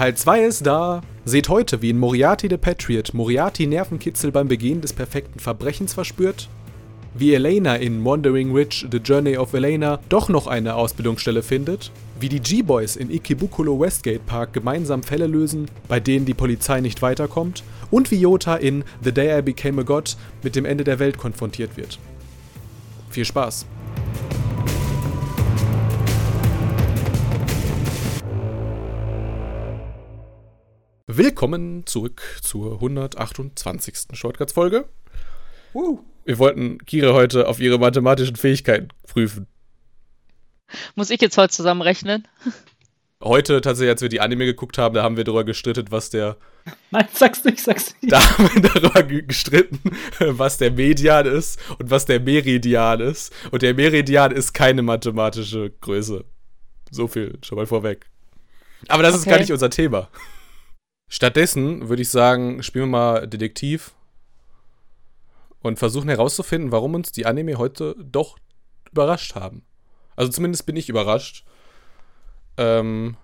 [0.00, 1.02] Teil 2 ist da.
[1.26, 6.48] Seht heute, wie in Moriarty the Patriot Moriarty Nervenkitzel beim Begehen des perfekten Verbrechens verspürt.
[7.12, 11.92] Wie Elena in Wandering Witch The Journey of Elena doch noch eine Ausbildungsstelle findet.
[12.18, 17.02] Wie die G-Boys in Ikebukuro Westgate Park gemeinsam Fälle lösen, bei denen die Polizei nicht
[17.02, 17.62] weiterkommt.
[17.90, 21.18] Und wie Yota in The Day I Became a God mit dem Ende der Welt
[21.18, 21.98] konfrontiert wird.
[23.10, 23.66] Viel Spaß!
[31.16, 34.06] Willkommen zurück zur 128.
[34.12, 34.88] Shortcuts-Folge.
[35.74, 35.98] Uh.
[36.24, 39.48] Wir wollten Kira heute auf ihre mathematischen Fähigkeiten prüfen.
[40.94, 42.28] Muss ich jetzt heute zusammenrechnen?
[43.24, 46.36] Heute tatsächlich, als wir die Anime geguckt haben, da haben wir darüber gestritten, was der.
[46.92, 48.12] Nein, sag's nicht, sag's nicht.
[48.12, 49.80] Da haben wir darüber gestritten,
[50.20, 53.32] was der Median ist und was der Meridian ist.
[53.50, 56.24] Und der Meridian ist keine mathematische Größe.
[56.92, 58.06] So viel schon mal vorweg.
[58.86, 59.20] Aber das okay.
[59.20, 60.08] ist gar nicht unser Thema.
[61.12, 63.92] Stattdessen würde ich sagen, spielen wir mal Detektiv
[65.60, 68.38] und versuchen herauszufinden, warum uns die Anime heute doch
[68.90, 69.62] überrascht haben.
[70.14, 71.44] Also zumindest bin ich überrascht.
[72.56, 73.16] Ähm,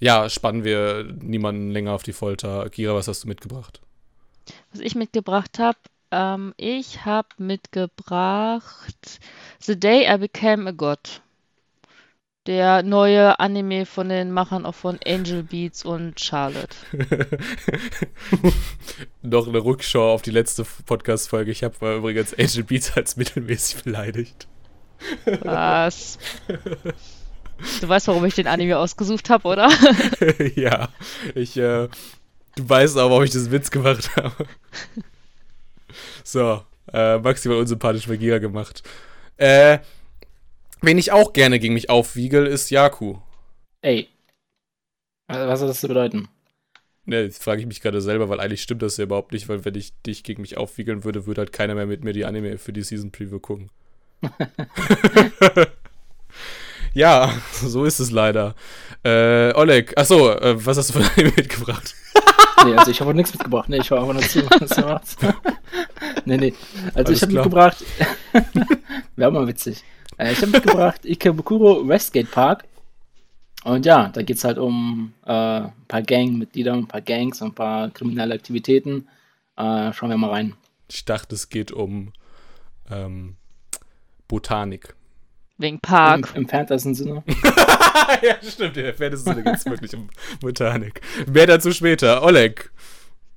[0.00, 2.68] ja, spannen wir niemanden länger auf die Folter.
[2.68, 3.80] Kira, was hast du mitgebracht?
[4.70, 5.78] Was ich mitgebracht habe,
[6.10, 9.20] ähm, ich habe mitgebracht
[9.60, 11.22] The Day I Became a God.
[12.46, 16.74] Der neue Anime von den Machern auch von Angel Beats und Charlotte.
[19.22, 21.52] Noch eine Rückschau auf die letzte Podcast-Folge.
[21.52, 24.48] Ich habe übrigens Angel Beats als mittelmäßig beleidigt.
[25.42, 26.18] Was?
[27.80, 29.70] Du weißt, warum ich den Anime ausgesucht habe, oder?
[30.56, 30.88] ja,
[31.36, 31.86] ich, äh,
[32.56, 34.48] du weißt auch, warum ich das Witz gemacht habe.
[36.24, 38.82] So, äh, maximal unsympathisch Giga gemacht.
[39.36, 39.78] Äh,
[40.82, 43.18] Wen ich auch gerne gegen mich aufwiegel, ist Jaku.
[43.82, 44.08] Ey.
[45.28, 46.28] Was soll das zu bedeuten?
[47.04, 49.64] Ne, das frage ich mich gerade selber, weil eigentlich stimmt das ja überhaupt nicht, weil
[49.64, 52.58] wenn ich dich gegen mich aufwiegeln würde, würde halt keiner mehr mit mir die Anime
[52.58, 53.70] für die Season Preview gucken.
[56.94, 58.56] ja, so ist es leider.
[59.04, 61.94] Äh, Oleg, achso, äh, was hast du von Anime mitgebracht?
[62.64, 63.68] nee, also ich habe nichts mitgebracht.
[63.68, 64.40] Nee, ich war einfach nur zu.
[66.24, 66.54] nee, nee.
[66.94, 67.84] Also Alles ich habe mitgebracht.
[69.16, 69.84] Wäre mal witzig.
[70.22, 72.64] Äh, ich habe mitgebracht Ikebukuro Westgate Park.
[73.64, 77.54] Und ja, da geht es halt um äh, ein paar Gangmitglieder, ein paar Gangs, ein
[77.54, 79.08] paar kriminelle Aktivitäten.
[79.56, 80.54] Äh, schauen wir mal rein.
[80.88, 82.12] Ich dachte, es geht um
[82.90, 83.36] ähm,
[84.28, 84.94] Botanik.
[85.58, 86.32] Wegen Park.
[86.34, 87.22] Im, im fantasy Sinne.
[88.22, 90.08] ja, stimmt, im fantasy Sinne geht es wirklich um
[90.40, 91.00] Botanik.
[91.32, 92.22] Mehr dazu später.
[92.24, 92.72] Oleg,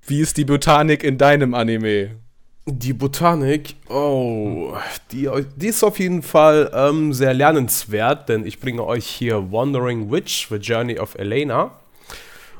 [0.07, 2.19] wie ist die Botanik in deinem Anime?
[2.67, 4.75] Die Botanik, oh,
[5.11, 10.11] die, die ist auf jeden Fall ähm, sehr lernenswert, denn ich bringe euch hier Wandering
[10.11, 11.79] Witch, The Journey of Elena.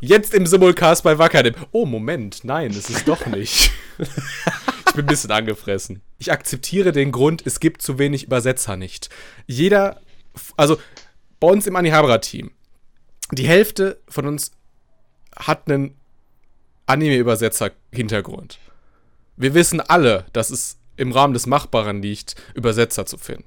[0.02, 1.56] Jetzt im Simulcast bei Wackernim.
[1.72, 3.72] Oh, Moment, nein, es ist doch nicht.
[3.98, 6.04] ich bin ein bisschen angefressen.
[6.20, 9.10] Ich akzeptiere den Grund, es gibt zu wenig Übersetzer nicht.
[9.48, 10.00] Jeder,
[10.56, 10.78] also
[11.40, 12.52] bei uns im Anihabara-Team,
[13.32, 14.52] die Hälfte von uns
[15.36, 15.96] hat einen
[16.86, 18.60] Anime-Übersetzer-Hintergrund.
[19.38, 23.46] Wir wissen alle, dass es im Rahmen des Machbaren liegt, Übersetzer zu finden.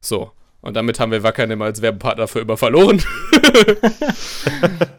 [0.00, 0.32] So.
[0.62, 2.98] Und damit haben wir Wackernim als Werbepartner für immer verloren.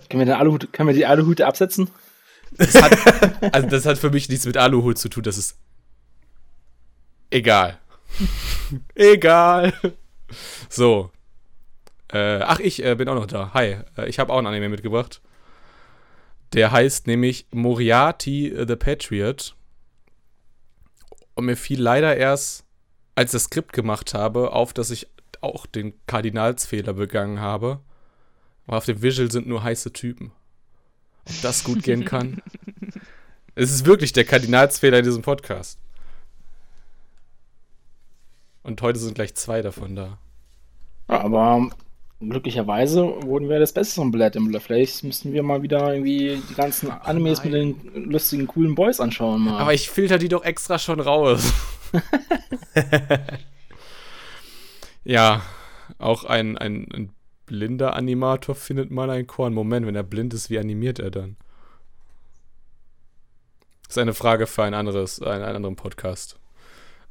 [0.09, 1.89] können, wir den Aluhut, können wir die Aluhute absetzen?
[2.57, 5.57] Das hat, also das hat für mich nichts mit Aluhut zu tun, das ist
[7.29, 7.79] egal.
[8.95, 9.73] egal.
[10.69, 11.11] So.
[12.13, 13.51] Äh, ach, ich äh, bin auch noch da.
[13.53, 13.77] Hi.
[13.97, 15.21] Äh, ich habe auch ein Anime mitgebracht.
[16.53, 19.56] Der heißt nämlich Moriarty the Patriot.
[21.37, 22.65] Und mir fiel leider erst,
[23.13, 25.07] als ich das Skript gemacht habe, auf, dass ich
[25.39, 27.79] auch den Kardinalsfehler begangen habe.
[28.65, 30.31] Weil auf dem Visual sind nur heiße Typen.
[31.29, 32.41] Ob das gut gehen kann?
[33.53, 35.77] es ist wirklich der Kardinalsfehler in diesem Podcast.
[38.63, 40.17] Und heute sind gleich zwei davon da.
[41.07, 41.69] aber
[42.19, 46.55] glücklicherweise wurden wir das Beste im Blatt im Vielleicht müssten wir mal wieder irgendwie die
[46.55, 47.51] ganzen Animes Nein.
[47.51, 49.43] mit den lustigen, coolen Boys anschauen.
[49.43, 49.59] Mal.
[49.59, 51.53] Aber ich filter die doch extra schon raus.
[55.03, 55.41] ja,
[55.99, 57.13] auch ein, ein, ein
[57.45, 59.53] blinder Animator findet mal ein Korn.
[59.53, 61.37] Moment, wenn er blind ist, wie animiert er dann?
[63.83, 66.39] Das ist eine Frage für ein anderes, einen, einen anderen Podcast.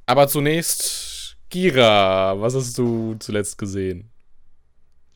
[0.04, 4.10] Aber zunächst, Gira, was hast du zuletzt gesehen?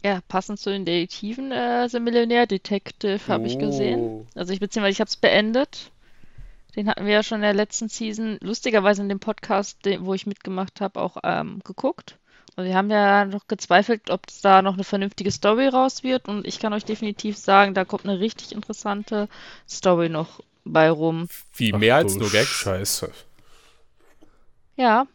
[0.02, 4.00] Ja, passend zu den Detektiven, äh, The Millionaire Detective habe ich gesehen.
[4.00, 4.26] Oh.
[4.34, 5.90] Also ich beziehungsweise ich habe es beendet.
[6.76, 10.14] Den hatten wir ja schon in der letzten Season, lustigerweise in dem Podcast, den, wo
[10.14, 12.16] ich mitgemacht habe, auch ähm, geguckt.
[12.56, 16.28] Also wir haben ja noch gezweifelt, ob es da noch eine vernünftige Story raus wird
[16.28, 19.28] und ich kann euch definitiv sagen, da kommt eine richtig interessante
[19.68, 21.28] Story noch bei rum.
[21.54, 22.48] Wie mehr Ach, als nur Gags?
[22.48, 23.12] Scheiße.
[24.76, 25.06] Ja,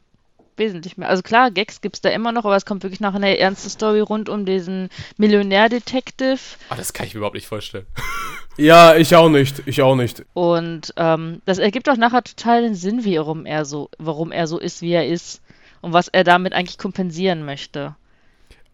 [0.58, 1.10] wesentlich mehr.
[1.10, 3.70] Also klar, Gags gibt es da immer noch, aber es kommt wirklich noch eine ernste
[3.70, 6.40] Story rund um diesen Millionär-Detective.
[6.70, 7.86] Ah, das kann ich mir überhaupt nicht vorstellen.
[8.58, 9.64] ja, ich auch nicht.
[9.66, 10.26] Ich auch nicht.
[10.34, 14.48] Und ähm, das ergibt auch nachher total den Sinn, wie warum er so, warum er
[14.48, 15.42] so ist, wie er ist
[15.82, 17.96] und was er damit eigentlich kompensieren möchte.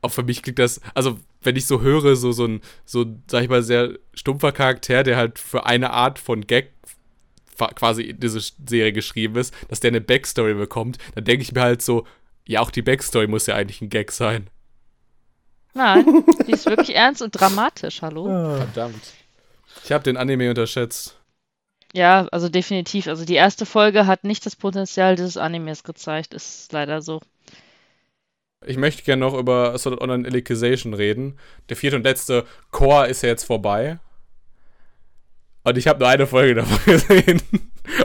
[0.02, 3.44] Auch für mich klingt das, also wenn ich so höre, so, so ein, so, sag
[3.44, 6.72] ich mal, sehr stumpfer Charakter, der halt für eine Art von Gag
[7.58, 11.82] quasi diese Serie geschrieben ist, dass der eine Backstory bekommt, dann denke ich mir halt
[11.82, 12.06] so,
[12.46, 14.50] ja, auch die Backstory muss ja eigentlich ein Gag sein.
[15.74, 18.28] Nein, die ist wirklich ernst und dramatisch, hallo?
[18.28, 18.58] Ah.
[18.58, 19.14] Verdammt.
[19.86, 21.18] Ich habe den Anime unterschätzt.
[21.94, 23.08] Ja, also definitiv.
[23.08, 27.22] Also die erste Folge hat nicht das Potenzial dieses Animes gezeigt, ist leider so.
[28.66, 31.40] Ich möchte gerne noch über Sword Online Alicization reden.
[31.70, 34.00] Der vierte und letzte Core ist ja jetzt vorbei.
[35.64, 37.42] Und ich habe nur eine Folge davon gesehen.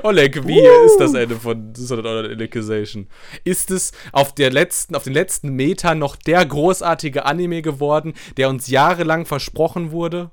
[0.02, 0.84] Oleg, wie uh.
[0.86, 3.06] ist das Ende von Sword Online Alicization?
[3.44, 8.48] Ist es auf, der letzten, auf den letzten Metern noch der großartige Anime geworden, der
[8.48, 10.30] uns jahrelang versprochen wurde?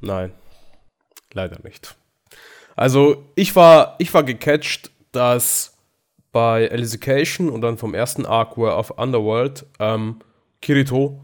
[0.00, 0.32] Nein,
[1.32, 1.96] leider nicht.
[2.76, 5.76] Also ich war, ich war gecatcht, dass
[6.32, 10.18] bei Alicization und dann vom ersten Arc War of Underworld ähm,
[10.60, 11.20] Kirito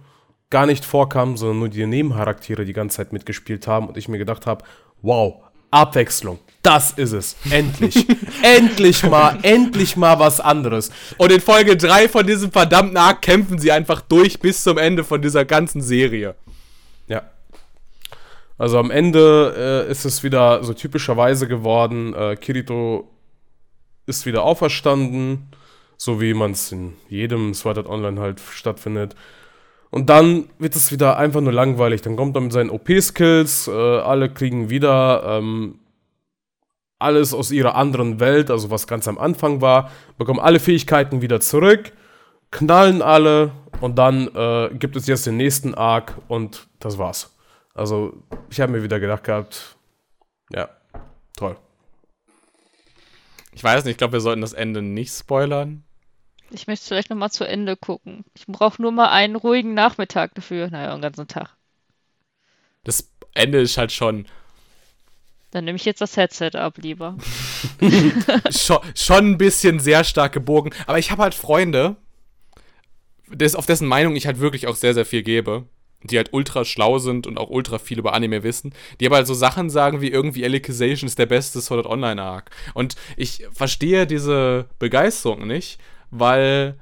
[0.51, 4.19] gar nicht vorkam, sondern nur die Nebencharaktere die ganze Zeit mitgespielt haben und ich mir
[4.19, 4.65] gedacht habe,
[5.03, 6.39] wow, Abwechslung.
[6.63, 7.37] Das ist es.
[7.51, 8.07] Endlich.
[8.43, 10.91] endlich mal, endlich mal was anderes.
[11.17, 15.03] Und in Folge 3 von diesem verdammten Arc kämpfen sie einfach durch bis zum Ende
[15.05, 16.35] von dieser ganzen Serie.
[17.07, 17.23] Ja.
[18.59, 22.13] Also am Ende äh, ist es wieder so typischerweise geworden.
[22.13, 23.11] Äh, Kirito
[24.05, 25.49] ist wieder auferstanden,
[25.97, 29.17] so wie man es in jedem Sword Art Online halt stattfindet.
[29.91, 32.03] Und dann wird es wieder einfach nur langweilig.
[32.03, 35.81] Dann kommt er mit seinen OP-Skills, äh, alle kriegen wieder ähm,
[37.01, 41.41] alles aus ihrer anderen Welt, also was ganz am Anfang war, bekommen alle Fähigkeiten wieder
[41.41, 41.93] zurück,
[42.51, 47.35] knallen alle und dann äh, gibt es jetzt den nächsten Arc und das war's.
[47.75, 49.77] Also ich habe mir wieder gedacht gehabt,
[50.53, 50.69] ja,
[51.37, 51.57] toll.
[53.53, 55.83] Ich weiß nicht, ich glaube, wir sollten das Ende nicht spoilern.
[56.51, 58.25] Ich möchte vielleicht nochmal zu Ende gucken.
[58.35, 60.69] Ich brauche nur mal einen ruhigen Nachmittag dafür.
[60.71, 61.57] Naja, einen ganzen Tag.
[62.85, 64.27] Das Ende ist halt schon.
[65.51, 67.17] Dann nehme ich jetzt das Headset ab, lieber.
[68.51, 70.73] schon, schon ein bisschen sehr stark gebogen.
[70.87, 71.97] Aber ich habe halt Freunde,
[73.29, 75.65] des, auf dessen Meinung ich halt wirklich auch sehr, sehr viel gebe.
[76.03, 78.73] Die halt ultra schlau sind und auch ultra viel über Anime wissen.
[78.99, 82.23] Die aber halt so Sachen sagen wie irgendwie Alicization ist der beste Sword Art Online
[82.23, 82.51] Arc.
[82.73, 85.79] Und ich verstehe diese Begeisterung nicht,
[86.11, 86.79] weil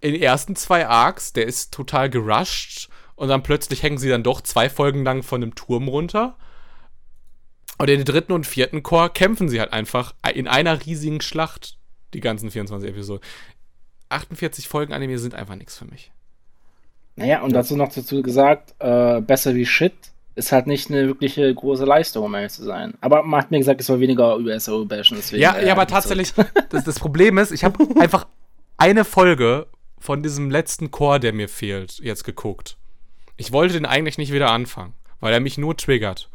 [0.00, 4.22] in den ersten zwei Arcs, der ist total gerusht und dann plötzlich hängen sie dann
[4.22, 6.36] doch zwei Folgen lang von einem Turm runter.
[7.78, 11.76] Und in den dritten und vierten Chor kämpfen sie halt einfach in einer riesigen Schlacht
[12.14, 13.24] die ganzen 24 Episoden.
[14.08, 16.12] 48 Folgen Anime sind einfach nichts für mich.
[17.16, 19.94] Naja, und dazu noch dazu gesagt, äh, besser wie Shit
[20.34, 22.94] ist halt nicht eine wirkliche große Leistung, um ehrlich zu sein.
[23.00, 25.16] Aber man hat mir gesagt, es soll weniger über SRO bashen.
[25.16, 26.32] Deswegen, ja, äh, ja, aber tatsächlich,
[26.68, 28.26] das, das Problem ist, ich habe einfach
[28.76, 29.66] eine Folge
[29.98, 32.76] von diesem letzten Chor, der mir fehlt, jetzt geguckt.
[33.36, 36.30] Ich wollte den eigentlich nicht wieder anfangen, weil er mich nur triggert.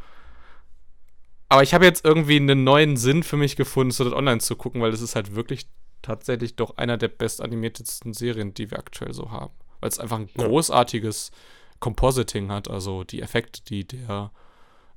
[1.50, 4.56] Aber ich habe jetzt irgendwie einen neuen Sinn für mich gefunden, so das online zu
[4.56, 5.68] gucken, weil das ist halt wirklich
[6.02, 9.54] tatsächlich doch einer der bestanimiertesten Serien, die wir aktuell so haben.
[9.80, 11.32] Weil es einfach ein großartiges
[11.80, 14.32] Compositing hat, also die Effekte, die der,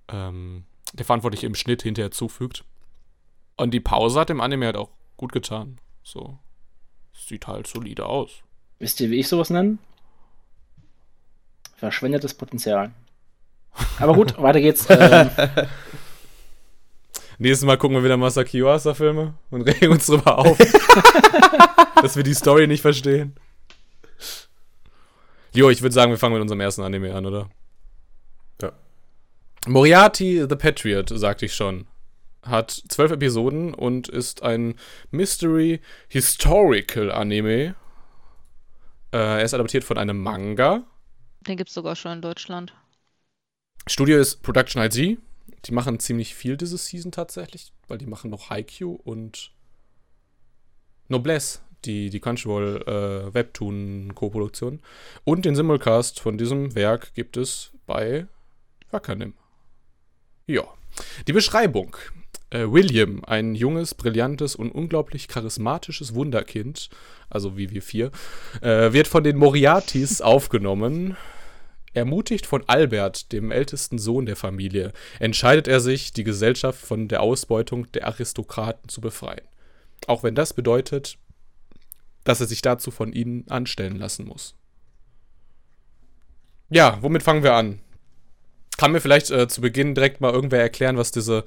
[0.09, 2.65] ähm, der Verantwortliche im Schnitt hinterher zufügt.
[3.57, 5.81] Und die Pause hat dem Anime halt auch gut getan.
[6.03, 6.39] So.
[7.15, 8.31] Sieht halt solide aus.
[8.79, 9.79] Wisst ihr, wie ich sowas nenne?
[11.77, 12.93] Verschwendetes Potenzial.
[13.99, 14.87] Aber gut, weiter geht's.
[14.89, 15.31] Ähm.
[17.39, 20.57] Nächstes Mal gucken wir wieder Masaki Yuasa-Filme und regen uns drüber auf,
[22.01, 23.35] dass wir die Story nicht verstehen.
[25.53, 27.51] Jo, ich würde sagen, wir fangen mit unserem ersten Anime an, oder?
[28.63, 28.73] Ja.
[29.67, 31.87] Moriarty the Patriot, sagte ich schon
[32.45, 34.75] hat zwölf Episoden und ist ein
[35.11, 37.75] Mystery Historical Anime.
[39.13, 40.85] Äh, er ist adaptiert von einem Manga.
[41.47, 42.75] Den gibt es sogar schon in Deutschland.
[43.87, 45.19] Studio ist Production IG.
[45.67, 49.53] Die machen ziemlich viel diese Season tatsächlich, weil die machen noch Haikyuu und
[51.09, 54.81] Noblesse, die, die Crunchyroll äh, Webtoon-Koproduktion.
[55.25, 58.27] Und den Simulcast von diesem Werk gibt es bei
[58.91, 59.35] Wakanim.
[60.47, 60.65] Ja.
[61.27, 61.97] Die Beschreibung.
[62.55, 66.89] Äh, William, ein junges, brillantes und unglaublich charismatisches Wunderkind,
[67.29, 68.13] also wie wir vier,
[68.61, 71.17] äh, wird von den Moriartys aufgenommen.
[71.95, 77.23] Ermutigt von Albert, dem ältesten Sohn der Familie, entscheidet er sich, die Gesellschaft von der
[77.23, 79.47] Ausbeutung der Aristokraten zu befreien.
[80.07, 81.19] Auch wenn das bedeutet,
[82.23, 84.55] dass er sich dazu von ihnen anstellen lassen muss.
[86.71, 87.81] Ja, womit fangen wir an?
[88.77, 91.45] Kann mir vielleicht äh, zu Beginn direkt mal irgendwer erklären, was diese,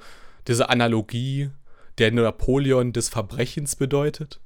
[0.48, 1.50] diese Analogie
[1.98, 4.40] der Napoleon des Verbrechens bedeutet?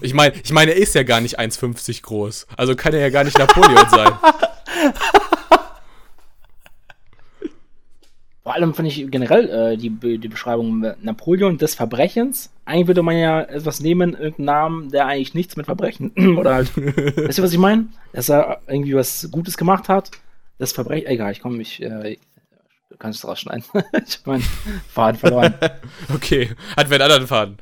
[0.00, 2.46] Ich meine, ich meine, er ist ja gar nicht 1,50 groß.
[2.56, 4.12] Also kann er ja gar nicht Napoleon sein.
[8.42, 12.50] Vor allem finde ich generell äh, die, die Beschreibung Napoleon des Verbrechens.
[12.64, 16.74] Eigentlich würde man ja etwas nehmen, irgendeinen Namen, der eigentlich nichts mit Verbrechen oder halt.
[16.76, 17.88] weißt du, was ich meine?
[18.14, 20.12] Dass er irgendwie was Gutes gemacht hat.
[20.58, 21.06] Das Verbrechen.
[21.08, 21.82] Egal, ich komme mich.
[21.82, 22.16] Äh,
[22.98, 23.64] kann es rausschneiden.
[24.06, 24.42] ich habe meinen
[24.88, 25.54] Faden verloren.
[26.14, 27.58] okay, hat wer einen anderen Faden?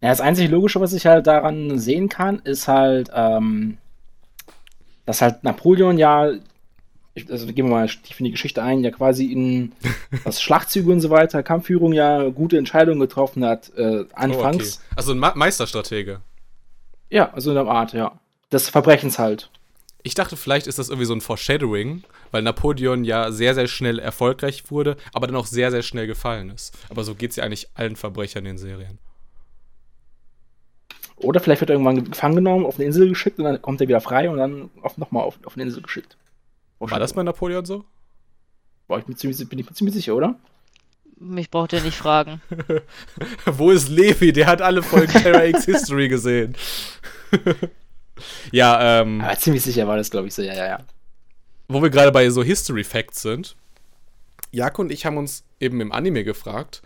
[0.00, 3.78] Ja, das einzige Logische, was ich halt daran sehen kann, ist halt, ähm,
[5.04, 6.32] dass halt Napoleon ja
[7.16, 9.72] ich, also gehen wir mal tief in die Geschichte ein, ja quasi in
[10.24, 14.76] was Schlachtzüge und so weiter, Kampfführung ja gute Entscheidungen getroffen hat, äh, anfangs.
[14.76, 14.94] Oh, okay.
[14.96, 16.20] Also ein Ma Meisterstratege.
[17.08, 18.20] Ja, also in der Art, ja.
[18.52, 19.50] Des Verbrechens halt.
[20.02, 23.98] Ich dachte, vielleicht ist das irgendwie so ein Foreshadowing, weil Napoleon ja sehr, sehr schnell
[23.98, 26.76] erfolgreich wurde, aber dann auch sehr, sehr schnell gefallen ist.
[26.88, 28.98] Aber so geht es ja eigentlich allen Verbrechern in den Serien.
[31.16, 33.88] Oder vielleicht wird er irgendwann gefangen genommen, auf eine Insel geschickt und dann kommt er
[33.88, 36.16] wieder frei und dann nochmal auf, auf eine Insel geschickt.
[36.78, 37.84] War das bei Napoleon so?
[38.86, 40.38] Boah, ich bin, ziemlich, bin ich mir ziemlich sicher, oder?
[41.18, 42.42] Mich braucht ihr nicht fragen.
[43.46, 44.32] Wo ist Levi?
[44.32, 46.54] Der hat alle Folgen Terra X History gesehen.
[48.52, 49.20] ja, ähm.
[49.20, 50.84] Aber ziemlich sicher war das, glaube ich, so, ja, ja, ja.
[51.68, 53.56] Wo wir gerade bei so History Facts sind.
[54.52, 56.82] Jak und ich haben uns eben im Anime gefragt,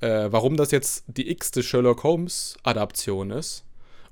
[0.00, 3.64] äh, warum das jetzt die x-te Sherlock Holmes Adaption ist.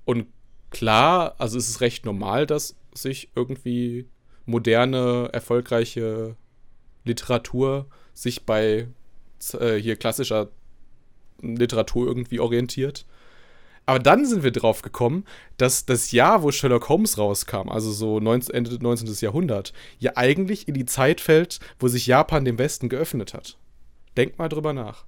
[0.05, 0.27] Und
[0.71, 4.07] klar, also es ist recht normal, dass sich irgendwie
[4.47, 6.37] moderne, erfolgreiche
[7.05, 8.89] Literatur sich bei
[9.59, 10.49] äh, hier klassischer
[11.41, 13.07] Literatur irgendwie orientiert.
[13.87, 15.25] Aber dann sind wir drauf gekommen,
[15.57, 19.09] dass das Jahr, wo Sherlock Holmes rauskam, also so 19, Ende 19.
[19.21, 23.57] Jahrhundert, ja eigentlich in die Zeit fällt, wo sich Japan dem Westen geöffnet hat.
[24.17, 25.05] Denk mal drüber nach.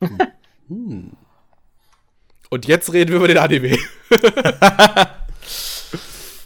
[0.68, 1.12] Hm.
[2.50, 3.78] Und jetzt reden wir über den Anime.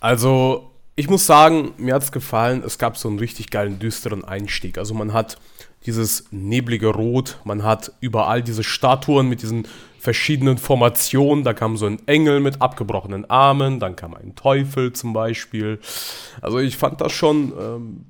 [0.00, 4.24] also, ich muss sagen, mir hat es gefallen, es gab so einen richtig geilen, düsteren
[4.24, 4.78] Einstieg.
[4.78, 5.38] Also man hat
[5.86, 9.66] dieses neblige Rot, man hat überall diese Statuen mit diesen
[10.02, 11.44] verschiedenen Formationen.
[11.44, 15.78] Da kam so ein Engel mit abgebrochenen Armen, dann kam ein Teufel zum Beispiel.
[16.40, 18.06] Also ich fand das schon, ähm,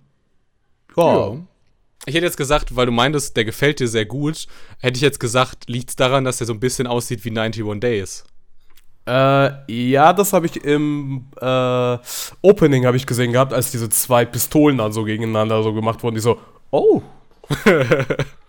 [0.97, 1.17] ja.
[1.17, 1.37] ja.
[2.07, 4.47] Ich hätte jetzt gesagt, weil du meintest, der gefällt dir sehr gut,
[4.79, 7.79] hätte ich jetzt gesagt, liegt es daran, dass er so ein bisschen aussieht wie 91
[7.81, 8.25] Days.
[9.07, 11.99] Äh, ja, das habe ich im äh,
[12.41, 16.15] Opening habe ich gesehen gehabt, als diese zwei Pistolen dann so gegeneinander so gemacht wurden.
[16.15, 17.03] Die so, oh.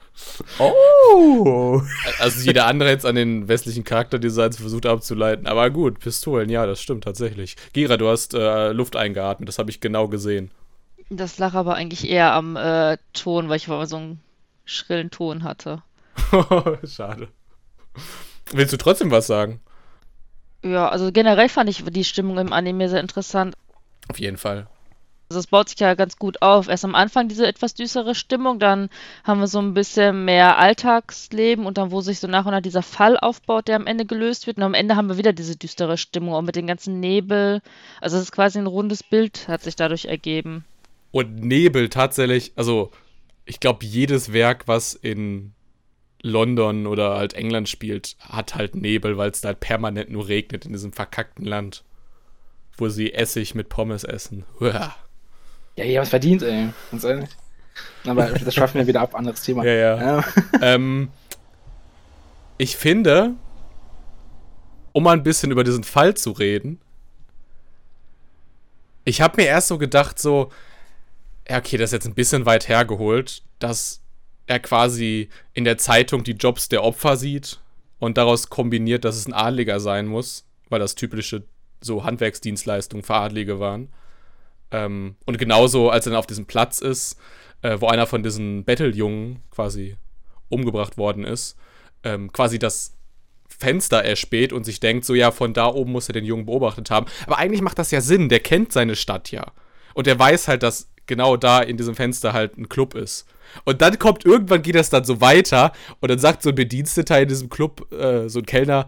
[0.60, 1.82] oh.
[2.20, 5.48] Also jeder andere jetzt an den westlichen Charakterdesigns versucht abzuleiten.
[5.48, 7.56] Aber gut, Pistolen, ja, das stimmt tatsächlich.
[7.74, 10.52] Gira, du hast äh, Luft eingeatmet, das habe ich genau gesehen.
[11.10, 14.22] Das lag aber eigentlich eher am äh, Ton, weil ich so einen
[14.66, 15.84] schrillen Ton hatte.
[16.88, 17.28] Schade.
[18.52, 19.60] Willst du trotzdem was sagen?
[20.64, 23.56] Ja, also generell fand ich die Stimmung im Anime sehr interessant.
[24.08, 24.68] Auf jeden Fall.
[25.30, 26.68] Also es baut sich ja ganz gut auf.
[26.68, 28.90] Erst am Anfang diese etwas düstere Stimmung, dann
[29.24, 32.62] haben wir so ein bisschen mehr Alltagsleben und dann, wo sich so nach und nach
[32.62, 34.58] dieser Fall aufbaut, der am Ende gelöst wird.
[34.58, 37.62] Und am Ende haben wir wieder diese düstere Stimmung, auch mit dem ganzen Nebel.
[38.00, 40.66] Also es ist quasi ein rundes Bild, hat sich dadurch ergeben.
[41.12, 42.92] Und Nebel tatsächlich, also
[43.46, 45.54] ich glaube, jedes Werk, was in
[46.22, 50.66] London oder halt England spielt, hat halt Nebel, weil es da halt permanent nur regnet
[50.66, 51.84] in diesem verkackten Land.
[52.78, 54.46] Wo sie Essig mit Pommes essen.
[54.60, 54.96] Uah.
[55.76, 56.70] Ja, ihr habt verdient, ey.
[56.92, 57.30] Ganz ehrlich.
[58.06, 59.66] Aber das schaffen wir wieder ab, anderes Thema.
[59.66, 59.98] Ja, ja.
[60.02, 60.26] ja.
[60.62, 61.10] ähm,
[62.58, 63.34] ich finde,
[64.92, 66.80] um mal ein bisschen über diesen Fall zu reden,
[69.06, 70.52] ich habe mir erst so gedacht, so,
[71.50, 74.02] ja, okay, das ist jetzt ein bisschen weit hergeholt, dass
[74.48, 77.60] er quasi in der Zeitung die Jobs der Opfer sieht
[78.00, 81.44] und daraus kombiniert, dass es ein Adliger sein muss, weil das typische
[81.82, 83.90] so Handwerksdienstleistungen für Adlige waren.
[84.74, 87.18] Ähm, und genauso, als er dann auf diesem Platz ist,
[87.62, 89.96] äh, wo einer von diesen Betteljungen quasi
[90.50, 91.56] umgebracht worden ist,
[92.04, 92.98] ähm, quasi das
[93.48, 96.90] Fenster erspäht und sich denkt, so ja, von da oben muss er den Jungen beobachtet
[96.90, 97.06] haben.
[97.28, 99.54] Aber eigentlich macht das ja Sinn, der kennt seine Stadt ja.
[99.94, 103.28] Und er weiß halt, dass genau da in diesem Fenster halt ein Club ist.
[103.64, 107.22] Und dann kommt irgendwann geht das dann so weiter und dann sagt so ein Bediensteter
[107.22, 108.88] in diesem Club, äh, so ein Kellner,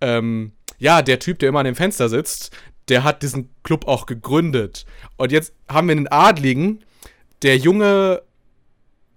[0.00, 2.54] ähm, ja, der Typ, der immer an dem Fenster sitzt,
[2.88, 4.86] der hat diesen Club auch gegründet.
[5.16, 6.84] Und jetzt haben wir einen Adligen,
[7.42, 8.22] der junge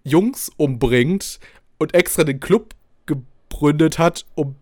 [0.04, 1.40] Jungs umbringt
[1.78, 2.76] und extra den Club
[3.06, 4.56] gegründet hat, um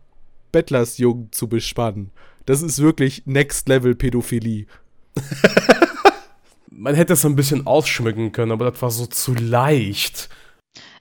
[0.51, 2.11] Bettlersjungen zu bespannen.
[2.45, 4.65] Das ist wirklich Next Level Pädophilie.
[6.71, 10.29] Man hätte es ein bisschen ausschmücken können, aber das war so zu leicht.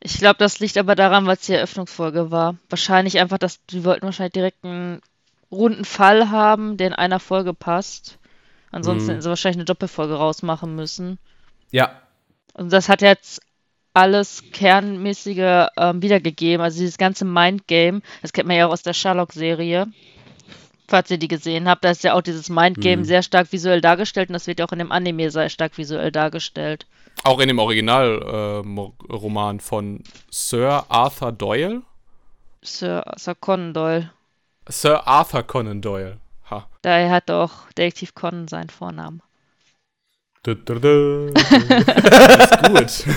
[0.00, 2.56] Ich glaube, das liegt aber daran, weil es die Eröffnungsfolge war.
[2.68, 5.00] Wahrscheinlich einfach, dass die wollten wahrscheinlich direkt einen
[5.50, 8.18] runden Fall haben, der in einer Folge passt.
[8.70, 9.10] Ansonsten mhm.
[9.10, 11.18] hätten sie wahrscheinlich eine Doppelfolge rausmachen müssen.
[11.70, 12.02] Ja.
[12.54, 13.40] Und das hat jetzt
[13.94, 16.62] alles kernmäßige ähm, wiedergegeben.
[16.62, 19.86] Also dieses ganze Mindgame, das kennt man ja auch aus der Sherlock-Serie.
[20.86, 23.04] Falls ihr die gesehen habt, da ist ja auch dieses Mindgame mhm.
[23.04, 26.12] sehr stark visuell dargestellt und das wird ja auch in dem Anime sehr stark visuell
[26.12, 26.86] dargestellt.
[27.24, 31.82] Auch in dem Originalroman äh, von Sir Arthur Doyle?
[32.62, 34.10] Sir, Sir Conan Doyle.
[34.68, 36.18] Sir Arthur Conan Doyle.
[36.50, 36.68] Ha.
[36.82, 39.22] Daher hat auch Detektiv Conan seinen Vornamen.
[40.42, 41.32] Du, du, du.
[41.34, 43.14] das ist gut.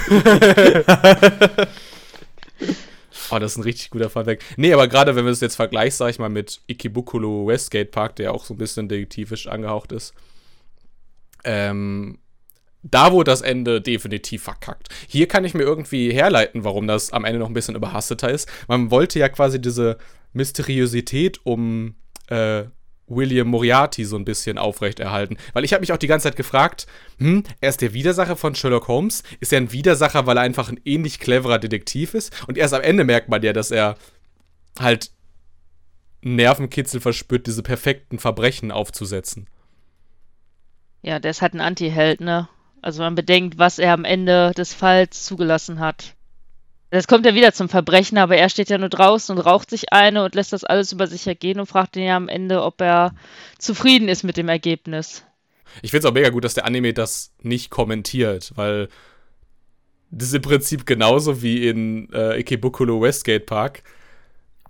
[3.31, 4.43] oh, das ist ein richtig guter Funfact.
[4.58, 8.15] Nee, aber gerade wenn wir es jetzt vergleichen, sag ich mal, mit Ikebukuro Westgate Park,
[8.15, 10.13] der auch so ein bisschen detektivisch angehaucht ist,
[11.43, 12.17] ähm,
[12.84, 14.89] da wurde das Ende definitiv verkackt.
[15.08, 18.50] Hier kann ich mir irgendwie herleiten, warum das am Ende noch ein bisschen überhasteter ist.
[18.67, 19.98] Man wollte ja quasi diese
[20.33, 21.95] Mysteriosität um
[22.27, 22.63] äh,
[23.07, 25.38] William Moriarty so ein bisschen aufrechterhalten.
[25.53, 28.55] Weil ich habe mich auch die ganze Zeit gefragt, hm, er ist der Widersacher von
[28.55, 29.23] Sherlock Holmes?
[29.39, 32.33] Ist er ein Widersacher, weil er einfach ein ähnlich cleverer Detektiv ist?
[32.47, 33.97] Und erst am Ende merkt man ja, dass er
[34.79, 35.11] halt
[36.21, 39.47] Nervenkitzel verspürt, diese perfekten Verbrechen aufzusetzen.
[41.01, 42.47] Ja, der ist halt ein Anti-Held, ne?
[42.81, 46.15] Also man bedenkt, was er am Ende des Falls zugelassen hat.
[46.91, 49.93] Das kommt ja wieder zum Verbrechen, aber er steht ja nur draußen und raucht sich
[49.93, 52.81] eine und lässt das alles über sich ergehen und fragt ihn ja am Ende, ob
[52.81, 53.15] er
[53.57, 55.24] zufrieden ist mit dem Ergebnis.
[55.81, 58.89] Ich finde es auch mega gut, dass der Anime das nicht kommentiert, weil
[60.11, 63.83] das ist im Prinzip genauso wie in äh, Ikebukuro Westgate Park.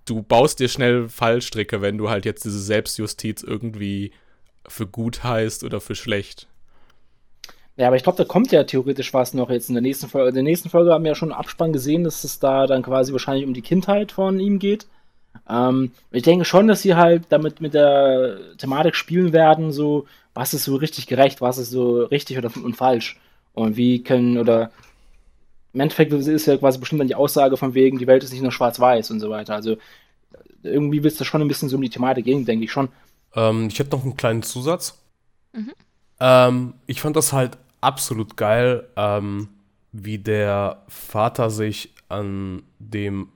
[0.06, 4.12] Du baust dir schnell Fallstricke, wenn du halt jetzt diese Selbstjustiz irgendwie
[4.68, 6.48] für gut heißt oder für schlecht.
[7.78, 10.30] Ja, aber ich glaube, da kommt ja theoretisch was noch jetzt in der nächsten Folge.
[10.30, 12.84] In der nächsten Folge haben wir ja schon einen Abspann gesehen, dass es da dann
[12.84, 14.88] quasi wahrscheinlich um die Kindheit von ihm geht.
[15.50, 20.54] Ähm, ich denke schon, dass sie halt damit mit der Thematik spielen werden, so, was
[20.54, 23.20] ist so richtig gerecht, was ist so richtig oder und falsch.
[23.54, 24.72] Und wie können, oder
[25.74, 28.42] im Endeffekt ist ja quasi bestimmt dann die Aussage von wegen, die Welt ist nicht
[28.42, 29.56] nur schwarz-weiß und so weiter.
[29.56, 29.78] Also
[30.64, 32.90] irgendwie wird es da schon ein bisschen so um die Thematik gehen, denke ich schon.
[33.36, 34.98] Ähm, ich hätte noch einen kleinen Zusatz.
[35.54, 35.74] Mhm.
[36.22, 39.50] Ähm, ich fand das halt absolut geil, ähm,
[39.92, 43.30] wie der Vater sich an dem,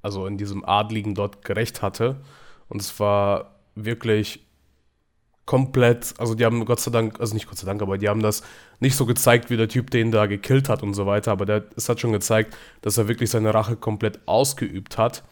[0.00, 2.20] also in diesem Adligen dort gerecht hatte.
[2.68, 4.46] Und es war wirklich
[5.44, 8.22] komplett, also die haben Gott sei Dank, also nicht Gott sei Dank, aber die haben
[8.22, 8.42] das
[8.78, 11.64] nicht so gezeigt, wie der Typ den da gekillt hat und so weiter, aber der,
[11.76, 15.24] es hat schon gezeigt, dass er wirklich seine Rache komplett ausgeübt hat.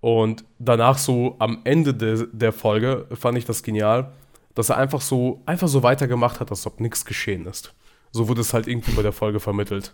[0.00, 4.12] Und danach so am Ende de, der Folge fand ich das genial,
[4.54, 7.74] dass er einfach so, einfach so weitergemacht hat, als ob nichts geschehen ist.
[8.12, 9.92] So wurde es halt irgendwie bei der Folge vermittelt.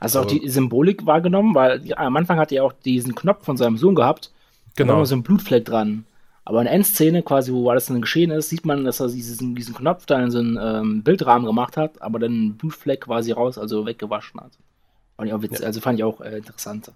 [0.00, 1.54] Hast du auch die Symbolik wahrgenommen?
[1.54, 4.32] Weil am Anfang hat er auch diesen Knopf von seinem Sohn gehabt.
[4.76, 4.94] Genau.
[4.94, 6.06] Da war so ein Blutfleck dran.
[6.44, 9.54] Aber in der Endszene, quasi, wo alles dann geschehen ist, sieht man, dass er diesen,
[9.54, 13.32] diesen Knopf da in so einen ähm, Bildrahmen gemacht hat, aber dann einen Blutfleck quasi
[13.32, 14.52] raus, also weggewaschen hat.
[15.16, 15.66] Fand ich auch witzig, ja.
[15.66, 16.90] Also fand ich auch äh, interessant.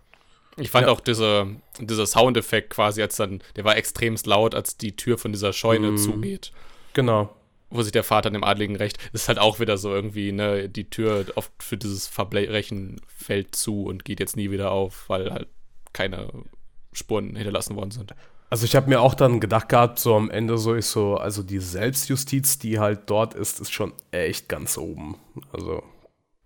[0.56, 0.92] Ich fand ja.
[0.92, 5.32] auch diese, dieser Soundeffekt quasi, als dann, der war extremst laut, als die Tür von
[5.32, 5.96] dieser Scheune mm.
[5.98, 6.52] zugeht.
[6.94, 7.34] Genau.
[7.70, 8.98] Wo sich der Vater dem Adligen recht.
[9.12, 13.54] Das ist halt auch wieder so irgendwie, ne, die Tür oft für dieses Verbrechen fällt
[13.54, 15.48] zu und geht jetzt nie wieder auf, weil halt
[15.92, 16.28] keine
[16.92, 18.14] Spuren hinterlassen worden sind.
[18.50, 21.42] Also ich habe mir auch dann gedacht gehabt, so am Ende so ist so, also
[21.42, 25.16] die Selbstjustiz, die halt dort ist, ist schon echt ganz oben.
[25.52, 25.82] Also.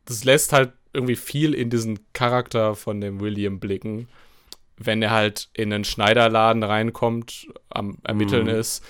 [0.06, 4.08] Das lässt halt irgendwie viel in diesen Charakter von dem William blicken,
[4.78, 8.60] wenn er halt in einen Schneiderladen reinkommt, am Ermitteln mm.
[8.60, 8.82] ist,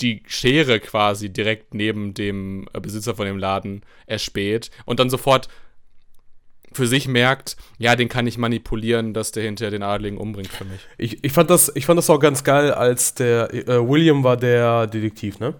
[0.00, 5.48] die Schere quasi direkt neben dem äh, Besitzer von dem Laden erspäht und dann sofort
[6.72, 10.64] für sich merkt, ja, den kann ich manipulieren, dass der hinterher den Adligen umbringt für
[10.64, 10.80] mich.
[10.98, 14.36] Ich, ich, fand, das, ich fand das auch ganz geil, als der äh, William war
[14.36, 15.54] der Detektiv, ne?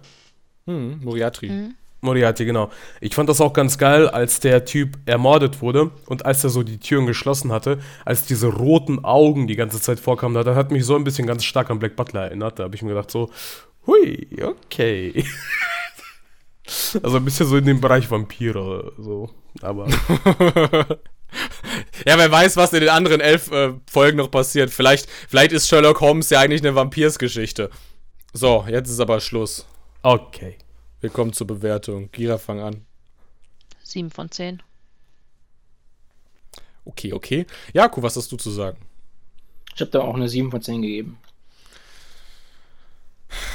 [0.67, 1.49] Hm, Moriarty.
[1.49, 1.75] Mhm.
[2.01, 2.69] Moriarty, genau.
[3.01, 6.61] Ich fand das auch ganz geil, als der Typ ermordet wurde und als er so
[6.61, 10.85] die Türen geschlossen hatte, als diese roten Augen die ganze Zeit vorkamen, da hat mich
[10.85, 12.59] so ein bisschen ganz stark an Black Butler erinnert.
[12.59, 13.31] Da habe ich mir gedacht, so,
[13.87, 15.25] Hui, okay.
[17.01, 19.29] Also ein bisschen so in dem Bereich Vampire, so.
[19.61, 19.87] Aber.
[22.05, 24.69] ja, wer weiß, was in den anderen elf äh, Folgen noch passiert.
[24.69, 27.69] Vielleicht, vielleicht ist Sherlock Holmes ja eigentlich eine Vampirsgeschichte.
[28.33, 29.65] So, jetzt ist aber Schluss.
[30.03, 30.57] Okay.
[30.99, 32.11] Wir kommen zur Bewertung.
[32.11, 32.85] Gira, fang an.
[33.83, 34.61] 7 von 10.
[36.85, 37.45] Okay, okay.
[37.73, 38.77] Jaku, was hast du zu sagen?
[39.73, 41.17] Ich habe da auch eine 7 von 10 gegeben.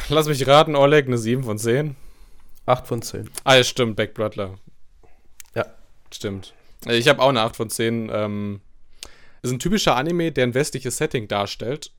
[0.08, 1.96] Lass mich raten, Oleg, eine 7 von 10.
[2.66, 3.30] 8 von 10.
[3.44, 4.54] Ah, ja, stimmt, Back Brother.
[5.54, 5.66] Ja.
[6.12, 6.54] Stimmt.
[6.86, 8.10] Ich habe auch eine 8 von 10.
[8.12, 8.60] Ähm,
[9.42, 11.92] ist ein typischer Anime, der ein westliches Setting darstellt.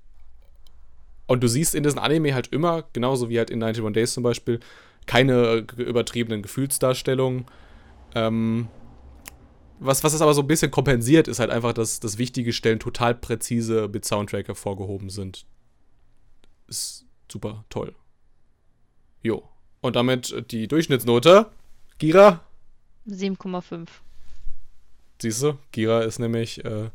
[1.27, 4.23] Und du siehst in diesem Anime halt immer, genauso wie halt in 91 Days zum
[4.23, 4.59] Beispiel,
[5.05, 7.45] keine übertriebenen Gefühlsdarstellungen.
[8.15, 8.67] Ähm,
[9.79, 12.79] was, was es aber so ein bisschen kompensiert, ist halt einfach, dass, dass wichtige Stellen
[12.79, 15.45] total präzise mit Soundtrack hervorgehoben sind.
[16.67, 17.02] Ist
[17.33, 17.93] super toll.
[19.21, 19.43] Jo.
[19.81, 21.49] Und damit die Durchschnittsnote.
[21.97, 22.45] Gira?
[23.07, 23.87] 7,5.
[25.21, 26.89] Siehst du, Gira ist nämlich äh,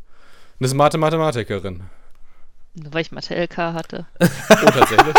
[0.58, 1.84] eine smarte Mathematikerin.
[2.74, 4.06] Nur weil ich Mathe LK hatte.
[4.20, 5.14] oh, tatsächlich.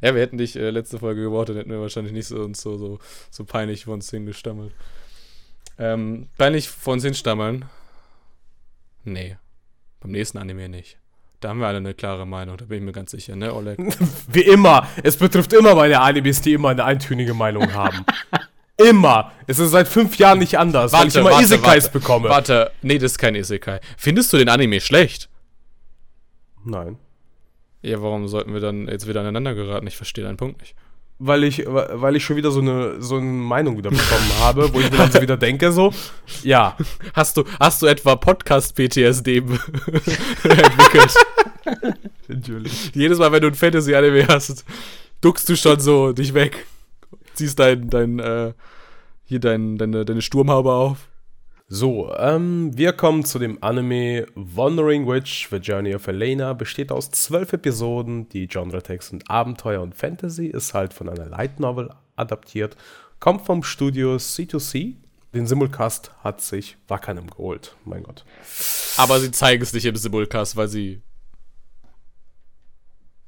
[0.00, 2.60] ja, wir hätten dich äh, letzte Folge gebraucht, dann hätten wir wahrscheinlich nicht so, uns
[2.60, 2.98] so, so,
[3.30, 4.74] so peinlich vor uns hingestammelt.
[5.78, 7.66] Ähm, peinlich vor uns hinstammeln?
[9.04, 9.36] Nee.
[10.00, 10.98] Beim nächsten Anime nicht.
[11.42, 13.76] Da haben wir alle eine klare Meinung, da bin ich mir ganz sicher, ne, Oleg?
[14.32, 14.86] Wie immer.
[15.02, 18.06] Es betrifft immer meine Animes, die immer eine eintönige Meinung haben.
[18.76, 19.32] immer.
[19.48, 22.28] Es ist seit fünf Jahren nicht anders, warte, weil ich immer warte, Isekais warte, bekomme.
[22.28, 23.80] Warte, nee, das ist kein Isekai.
[23.96, 25.28] Findest du den Anime schlecht?
[26.64, 26.96] Nein.
[27.82, 29.88] Ja, warum sollten wir dann jetzt wieder aneinander geraten?
[29.88, 30.76] Ich verstehe deinen Punkt nicht.
[31.24, 34.80] Weil ich, weil ich schon wieder so eine, so eine Meinung wieder bekommen habe, wo
[34.80, 35.92] ich mir dann so wieder denke, so,
[36.42, 36.76] ja.
[37.14, 39.36] Hast du, hast du etwa Podcast-PTSD
[40.42, 41.14] entwickelt?
[42.26, 42.90] Natürlich.
[42.92, 44.64] Jedes Mal, wenn du ein Fantasy-Anime hast,
[45.20, 46.66] duckst du schon so dich weg.
[47.34, 48.52] Ziehst dein, dein, äh,
[49.24, 51.08] hier dein, deine, deine Sturmhaube auf.
[51.68, 57.10] So, ähm, wir kommen zu dem Anime Wandering Witch, The Journey of Elena, besteht aus
[57.10, 62.76] zwölf Episoden, die Genre-Text sind Abenteuer und Fantasy, ist halt von einer Light Novel adaptiert,
[63.20, 64.96] kommt vom Studio C2C.
[65.34, 68.26] Den Simulcast hat sich Wakanim geholt, mein Gott.
[68.98, 71.00] Aber sie zeigen es nicht im Simulcast, weil sie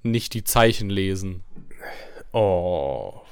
[0.03, 1.43] nicht die Zeichen lesen.
[2.33, 3.24] Oh.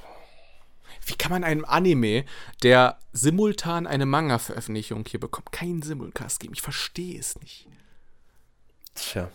[1.05, 2.25] Wie kann man einem Anime,
[2.63, 6.55] der simultan eine Manga-Veröffentlichung hier bekommt, keinen Simulcast geben?
[6.55, 7.67] Ich verstehe es nicht.
[8.95, 9.29] Tja.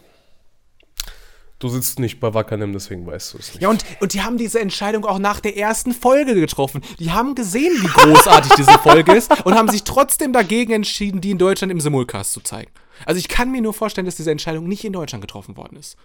[1.60, 3.62] Du sitzt nicht bei Wakanim, deswegen weißt du es nicht.
[3.64, 6.82] Ja, und, und die haben diese Entscheidung auch nach der ersten Folge getroffen.
[7.00, 11.32] Die haben gesehen, wie großartig diese Folge ist und haben sich trotzdem dagegen entschieden, die
[11.32, 12.72] in Deutschland im Simulcast zu zeigen.
[13.08, 15.98] Also ich kann mir nur vorstellen, dass diese Entscheidung nicht in Deutschland getroffen worden ist.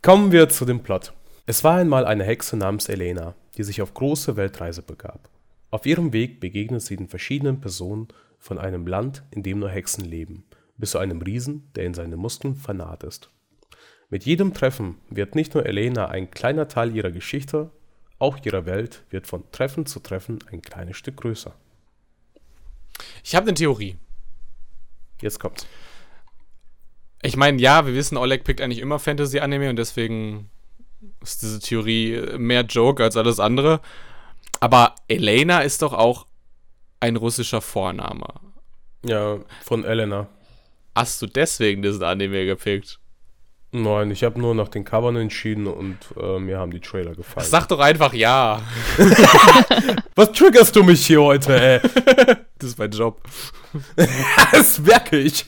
[0.00, 1.12] Kommen wir zu dem Plot.
[1.44, 5.28] Es war einmal eine Hexe namens Elena, die sich auf große Weltreise begab.
[5.70, 10.04] Auf ihrem Weg begegnet sie den verschiedenen Personen von einem Land, in dem nur Hexen
[10.04, 10.44] leben,
[10.76, 13.30] bis zu einem Riesen, der in seine Muskeln vernarrt ist.
[14.10, 17.70] Mit jedem Treffen wird nicht nur Elena ein kleiner Teil ihrer Geschichte,
[18.18, 21.54] auch ihre Welt wird von Treffen zu Treffen ein kleines Stück größer.
[23.24, 23.96] Ich habe eine Theorie.
[25.20, 25.66] Jetzt kommt's.
[27.22, 30.50] Ich meine, ja, wir wissen, Oleg pickt eigentlich immer Fantasy-Anime und deswegen
[31.22, 33.80] ist diese Theorie mehr Joke als alles andere.
[34.60, 36.26] Aber Elena ist doch auch
[37.00, 38.26] ein russischer Vorname.
[39.04, 40.28] Ja, von Elena.
[40.94, 43.00] Hast du deswegen diesen Anime gepickt?
[43.74, 47.46] Nein, ich habe nur nach den Covern entschieden und äh, mir haben die Trailer gefallen.
[47.46, 48.60] Sag doch einfach ja.
[50.14, 51.80] Was triggerst du mich hier heute, ey?
[52.58, 53.22] das ist mein Job.
[54.52, 55.46] das merke ich.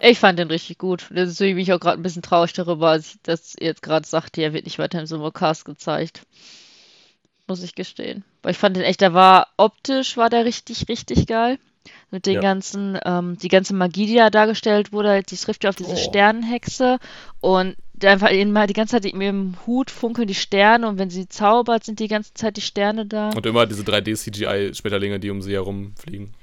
[0.00, 1.06] Ich fand den richtig gut.
[1.10, 4.52] Deswegen bin ich auch gerade ein bisschen traurig darüber, dass ihr jetzt gerade sagt, er
[4.52, 6.22] wird nicht weiter im Simulcast gezeigt.
[7.46, 8.24] Muss ich gestehen.
[8.42, 11.58] Weil ich fand den echt, der war optisch, war der richtig, richtig geil.
[12.10, 12.40] Mit den ja.
[12.40, 15.96] ganzen, ähm, die ganze Magie, die da dargestellt wurde, die trifft ja auf diese oh.
[15.96, 16.98] Sternenhexe
[17.40, 21.28] und einfach immer die ganze Zeit in ihrem Hut funkeln die Sterne und wenn sie
[21.28, 23.30] zaubert, sind die ganze Zeit die Sterne da.
[23.30, 26.34] Und immer diese 3D-CGI-Schmetterlinge, die um sie herumfliegen.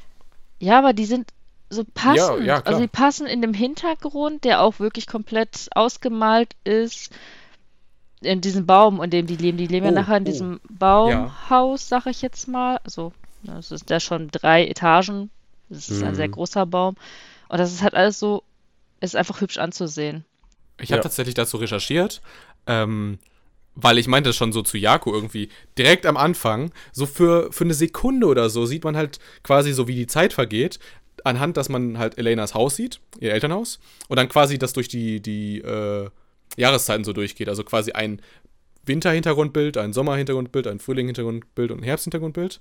[0.60, 1.30] Ja, aber die sind
[1.70, 2.46] so passend.
[2.46, 7.12] Ja, ja, also die passen in dem Hintergrund, der auch wirklich komplett ausgemalt ist.
[8.22, 9.58] In diesem Baum, in dem die leben.
[9.58, 10.26] Die leben oh, ja nachher in oh.
[10.26, 12.00] diesem Baumhaus, ja.
[12.00, 12.80] sag ich jetzt mal.
[12.84, 15.30] Also, das ist da schon drei Etagen.
[15.70, 16.08] Das ist mhm.
[16.08, 16.96] ein sehr großer Baum.
[17.48, 18.44] Und das ist halt alles so,
[19.00, 20.26] ist einfach hübsch anzusehen.
[20.82, 21.04] Ich habe ja.
[21.04, 22.22] tatsächlich dazu recherchiert,
[22.68, 23.20] ähm,
[23.76, 27.74] weil ich meinte schon so zu Jako irgendwie, direkt am Anfang, so für, für eine
[27.74, 30.80] Sekunde oder so, sieht man halt quasi so, wie die Zeit vergeht
[31.26, 35.22] anhand, dass man halt Elenas Haus sieht, ihr Elternhaus, und dann quasi das durch die,
[35.22, 36.10] die äh,
[36.58, 37.50] Jahreszeiten so durchgeht.
[37.50, 38.22] Also quasi ein,
[38.90, 42.60] Winterhintergrundbild, ein Sommerhintergrundbild, ein Frühlinghintergrundbild und ein Herbsthintergrundbild.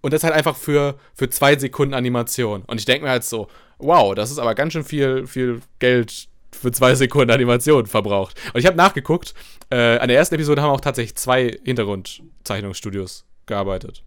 [0.00, 2.62] Und das halt einfach für, für zwei Sekunden Animation.
[2.66, 3.48] Und ich denke mir halt so,
[3.78, 8.40] wow, das ist aber ganz schön viel, viel Geld für zwei Sekunden Animation verbraucht.
[8.54, 9.34] Und ich habe nachgeguckt,
[9.70, 14.02] äh, an der ersten Episode haben auch tatsächlich zwei Hintergrundzeichnungsstudios gearbeitet.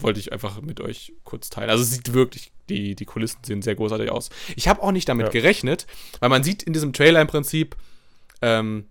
[0.00, 1.70] Wollte ich einfach mit euch kurz teilen.
[1.70, 4.30] Also es sieht wirklich, die, die Kulissen sehen sehr großartig aus.
[4.56, 5.32] Ich habe auch nicht damit ja.
[5.32, 5.86] gerechnet,
[6.20, 7.76] weil man sieht in diesem Trailer im Prinzip,
[8.42, 8.86] ähm,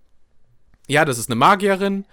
[0.87, 2.05] ja, das ist eine Magierin,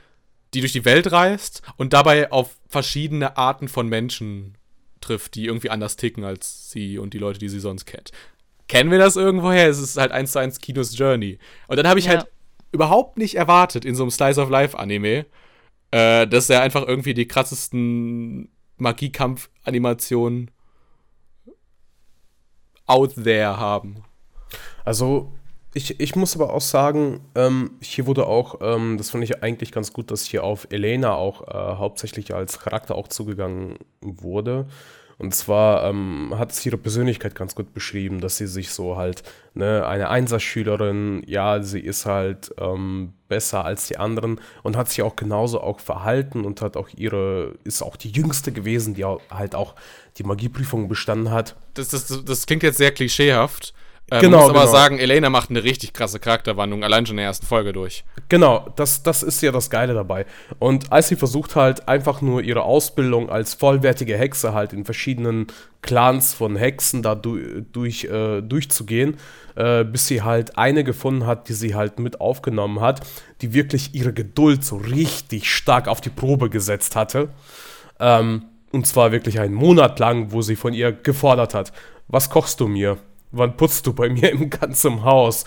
[0.55, 4.57] die durch die Welt reist und dabei auf verschiedene Arten von Menschen
[5.01, 8.13] trifft, die irgendwie anders ticken als sie und die Leute, die sie sonst kennt.
[8.69, 9.69] Kennen wir das irgendwoher?
[9.69, 11.39] Es ist halt eins zu eins Kinos Journey.
[11.67, 12.13] Und dann habe ich ja.
[12.13, 12.27] halt
[12.73, 15.27] überhaupt nicht erwartet in so einem Slice of Life Anime,
[15.91, 18.49] äh, dass er einfach irgendwie die krassesten
[18.85, 20.51] Magiekampf-Animationen
[22.87, 24.05] out there haben.
[24.85, 25.33] Also,
[25.73, 29.73] ich, ich muss aber auch sagen, ähm, hier wurde auch, ähm, das fand ich eigentlich
[29.73, 34.69] ganz gut, dass hier auf Elena auch äh, hauptsächlich als Charakter auch zugegangen wurde.
[35.19, 39.23] Und zwar ähm, hat es ihre Persönlichkeit ganz gut beschrieben, dass sie sich so halt,
[39.55, 45.03] ne, eine Einserschülerin, ja, sie ist halt ähm, besser als die anderen und hat sich
[45.03, 49.21] auch genauso auch verhalten und hat auch ihre, ist auch die jüngste gewesen, die auch,
[49.31, 49.75] halt auch
[50.19, 51.57] die Magieprüfung bestanden hat.
[51.75, 53.75] Das, das, das klingt jetzt sehr klischeehaft,
[54.11, 54.73] äh, genau, man muss aber genau.
[54.73, 58.05] sagen, Elena macht eine richtig krasse Charakterwandlung, allein schon in der ersten Folge durch.
[58.29, 60.27] Genau, das, das ist ja das Geile dabei.
[60.59, 65.47] Und als sie versucht halt einfach nur ihre Ausbildung als vollwertige Hexe halt in verschiedenen
[65.81, 67.39] Clans von Hexen da du,
[67.73, 69.17] durch, äh, durchzugehen,
[69.57, 73.01] äh, bis sie halt eine gefunden hat, die sie halt mit aufgenommen hat,
[73.41, 77.31] die wirklich ihre Geduld so richtig stark auf die Probe gesetzt hatte.
[77.99, 81.73] Ähm, und zwar wirklich einen Monat lang, wo sie von ihr gefordert hat,
[82.09, 82.99] was kochst du mir?
[83.35, 85.45] Wann putzt du bei mir im ganzen Haus?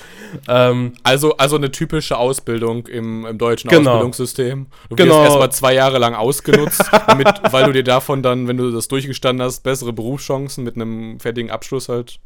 [0.47, 3.91] Ähm, also, also eine typische Ausbildung im, im deutschen genau.
[3.91, 4.67] Ausbildungssystem.
[4.89, 5.15] Du genau.
[5.15, 8.87] wirst erstmal zwei Jahre lang ausgenutzt, damit, weil du dir davon dann, wenn du das
[8.87, 12.19] durchgestanden hast, bessere Berufschancen mit einem fertigen Abschluss halt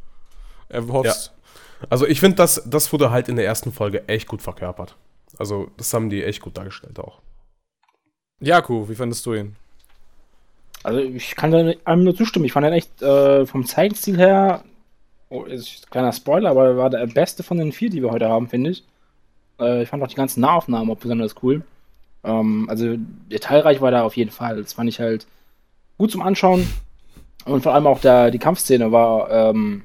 [0.69, 1.33] erhoffst.
[1.33, 1.87] Ja.
[1.89, 4.95] Also ich finde, das, das wurde halt in der ersten Folge echt gut verkörpert.
[5.37, 7.19] Also das haben die echt gut dargestellt auch.
[8.39, 9.55] Jaku, wie fandest du ihn?
[10.83, 12.45] Also ich kann da einem nur zustimmen.
[12.45, 14.63] Ich fand ihn echt äh, vom Zeichenstil her
[15.31, 18.11] oh, ist ein kleiner Spoiler, aber er war der beste von den vier, die wir
[18.11, 18.83] heute haben, finde ich.
[19.59, 21.63] Äh, ich fand auch die ganzen Nahaufnahmen auch besonders cool.
[22.23, 22.95] Ähm, also
[23.31, 24.57] detailreich war da auf jeden Fall.
[24.61, 25.25] Das fand ich halt
[25.97, 26.67] gut zum Anschauen.
[27.45, 29.83] Und vor allem auch der, die Kampfszene war, ähm,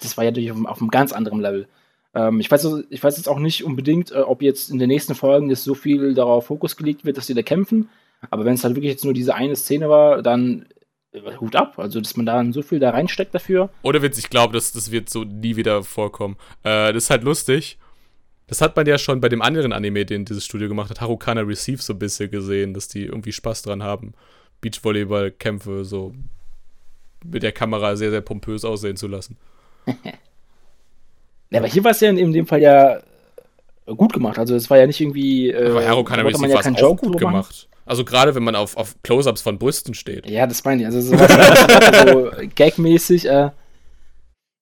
[0.00, 1.68] das war ja natürlich auf, auf einem ganz anderen Level.
[2.14, 5.14] Ähm, ich, weiß, ich weiß jetzt auch nicht unbedingt, äh, ob jetzt in den nächsten
[5.14, 7.88] Folgen jetzt so viel darauf Fokus gelegt wird, dass sie da kämpfen.
[8.30, 10.66] Aber wenn es halt wirklich jetzt nur diese eine Szene war, dann
[11.40, 13.70] Hut ab, also dass man da so viel da reinsteckt dafür.
[13.82, 16.36] Oder Witz, ich glaube, das, das wird so nie wieder vorkommen.
[16.62, 17.78] Äh, das ist halt lustig.
[18.46, 21.42] Das hat man ja schon bei dem anderen Anime, den dieses Studio gemacht hat, Harukana
[21.42, 24.14] Receive, so ein bisschen gesehen, dass die irgendwie Spaß dran haben,
[24.60, 26.14] Beachvolleyball-Kämpfe so
[27.24, 29.36] mit der Kamera sehr, sehr pompös aussehen zu lassen.
[31.50, 33.00] ja, aber hier war es ja in, in, dem Fall ja
[33.86, 34.38] gut gemacht.
[34.38, 35.50] Also es war ja nicht irgendwie.
[35.50, 37.68] Äh, aber Receive ja war es auch gut gemacht.
[37.86, 40.28] Also gerade wenn man auf, auf Close-Ups von Brüsten steht.
[40.30, 40.86] Ja, das meine ich.
[40.86, 41.28] Also sowas
[42.06, 43.26] so gagmäßig.
[43.26, 43.50] Äh,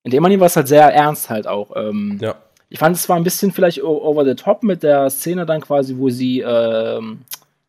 [0.05, 1.73] in dem Anime war es halt sehr ernst halt auch.
[1.77, 2.37] Ähm, ja.
[2.71, 5.97] Ich fand es zwar ein bisschen vielleicht over the top mit der Szene dann quasi,
[5.99, 7.21] wo sie, ähm,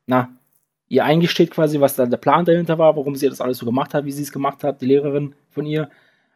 [0.05, 0.29] na,
[0.87, 3.93] ihr eingesteht quasi, was da der Plan dahinter war, warum sie das alles so gemacht
[3.93, 5.89] hat, wie sie es gemacht hat, die Lehrerin von ihr.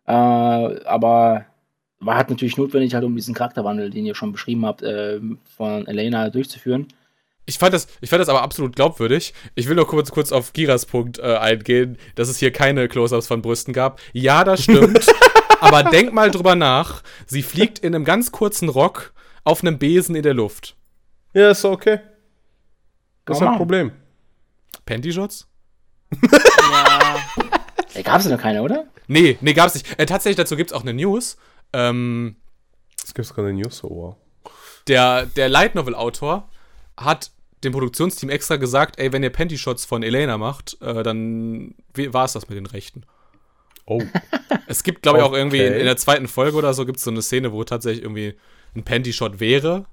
[0.06, 1.46] Äh, aber
[2.06, 5.20] war halt natürlich notwendig, halt um diesen Charakterwandel, den ihr schon beschrieben habt, äh,
[5.56, 6.88] von Elena durchzuführen.
[7.46, 9.34] Ich fand, das, ich fand das aber absolut glaubwürdig.
[9.56, 13.28] Ich will noch kurz, kurz auf Giras Punkt äh, eingehen, dass es hier keine Close-Ups
[13.28, 14.00] von Brüsten gab.
[14.14, 15.06] Ja, das stimmt.
[15.60, 17.04] aber denk mal drüber nach.
[17.26, 19.14] Sie fliegt in einem ganz kurzen Rock
[19.44, 20.78] auf einem Besen in der Luft.
[21.34, 22.00] Ja, ist okay.
[23.26, 23.92] Das ist ein Problem.
[24.86, 25.48] Panty-Shots?
[26.22, 27.16] ja.
[27.96, 28.86] Äh, gab's noch keine, oder?
[29.08, 30.00] Nee, nee, gab's nicht.
[30.00, 31.38] Äh, tatsächlich, dazu gibt's auch eine News.
[31.74, 32.36] Ähm,
[33.04, 34.16] es gibt keine News, oh wow.
[34.88, 36.50] Der, der Light Novel-Autor
[36.98, 37.32] hat
[37.64, 42.34] dem Produktionsteam extra gesagt, ey, wenn ihr Panty-Shots von Elena macht, äh, dann war es
[42.34, 43.04] das mit den Rechten.
[43.86, 44.02] Oh.
[44.66, 47.04] Es gibt, glaube ich, auch irgendwie in, in, der zweiten Folge oder so gibt es
[47.04, 48.36] so eine Szene, wo tatsächlich irgendwie
[48.76, 49.86] ein Panty-Shot wäre.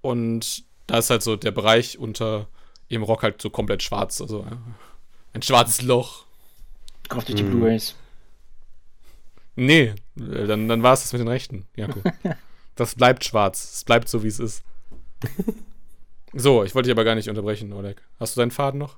[0.00, 2.48] Und da ist halt so der Bereich unter
[2.88, 4.20] ihrem Rock halt so komplett schwarz.
[4.20, 4.44] Also
[5.32, 6.26] ein schwarzes Loch.
[7.08, 7.44] Kauft ihr die.
[7.44, 7.94] Blu-Rays?
[9.56, 12.02] Nee, äh, dann, dann war es das mit den Rechten, Jakob.
[12.74, 13.74] das bleibt schwarz.
[13.74, 14.64] Es bleibt so, wie es ist.
[16.34, 18.02] So, ich wollte dich aber gar nicht unterbrechen, Oleg.
[18.18, 18.96] Hast du deinen Faden noch?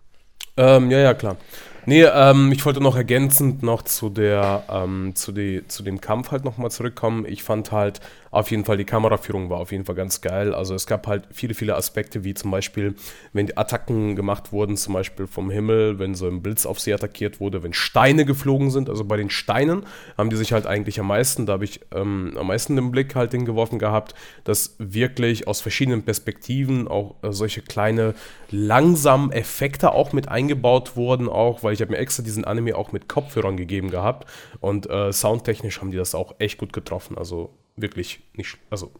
[0.56, 1.36] Ähm, ja, ja, klar.
[1.84, 6.30] Nee, ähm, ich wollte noch ergänzend noch zu der, ähm, zu, die, zu dem Kampf
[6.30, 7.26] halt nochmal zurückkommen.
[7.26, 8.00] Ich fand halt
[8.34, 10.56] Auf jeden Fall, die Kameraführung war auf jeden Fall ganz geil.
[10.56, 12.96] Also es gab halt viele, viele Aspekte, wie zum Beispiel,
[13.32, 16.92] wenn die Attacken gemacht wurden, zum Beispiel vom Himmel, wenn so ein Blitz auf sie
[16.92, 18.90] attackiert wurde, wenn Steine geflogen sind.
[18.90, 19.86] Also bei den Steinen
[20.18, 23.14] haben die sich halt eigentlich am meisten, da habe ich ähm, am meisten den Blick
[23.14, 28.14] halt hingeworfen gehabt, dass wirklich aus verschiedenen Perspektiven auch äh, solche kleine
[28.50, 32.90] langsamen Effekte auch mit eingebaut wurden, auch, weil ich habe mir extra diesen Anime auch
[32.90, 37.16] mit Kopfhörern gegeben gehabt und äh, soundtechnisch haben die das auch echt gut getroffen.
[37.16, 38.92] Also wirklich nicht, also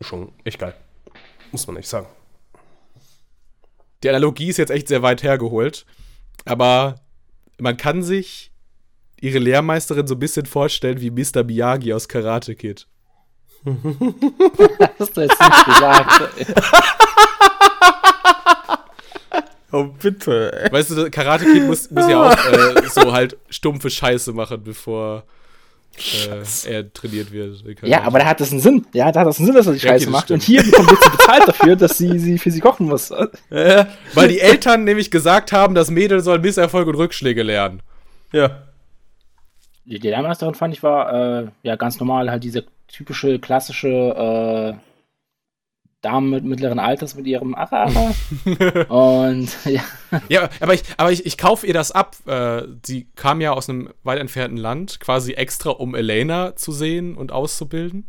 [0.00, 0.74] schon echt geil.
[1.52, 2.06] Muss man echt sagen.
[4.02, 5.86] Die Analogie ist jetzt echt sehr weit hergeholt,
[6.44, 6.96] aber
[7.58, 8.52] man kann sich
[9.20, 11.44] ihre Lehrmeisterin so ein bisschen vorstellen wie Mr.
[11.44, 12.86] Miyagi aus Karate Kid.
[14.98, 16.32] hast du jetzt nicht gesagt.
[19.72, 20.68] Oh, bitte.
[20.70, 25.24] Weißt du, Karate Kid muss, muss ja auch äh, so halt stumpfe Scheiße machen, bevor
[25.98, 27.62] äh, er trainiert wird.
[27.82, 28.86] Ja, aber da hat das einen Sinn.
[28.92, 30.24] Ja, da hat das einen Sinn, dass er die Scheiße ja, macht.
[30.24, 30.40] Stimmt.
[30.40, 33.10] Und hier bekommt er bezahlt dafür, dass sie, sie für sie kochen muss.
[33.50, 37.82] Äh, weil die Eltern nämlich gesagt haben, das Mädel soll Misserfolg und Rückschläge lernen.
[38.32, 38.62] Ja.
[39.84, 44.93] Die Lehrmeisterin fand ich war äh, ja ganz normal, halt diese typische, klassische äh,
[46.04, 47.86] Damen mit mittleren Alters mit ihrem Acha.
[48.88, 49.82] und ja.
[50.28, 52.16] Ja, aber ich, aber ich, ich kaufe ihr das ab.
[52.26, 57.16] Äh, sie kam ja aus einem weit entfernten Land, quasi extra, um Elena zu sehen
[57.16, 58.06] und auszubilden.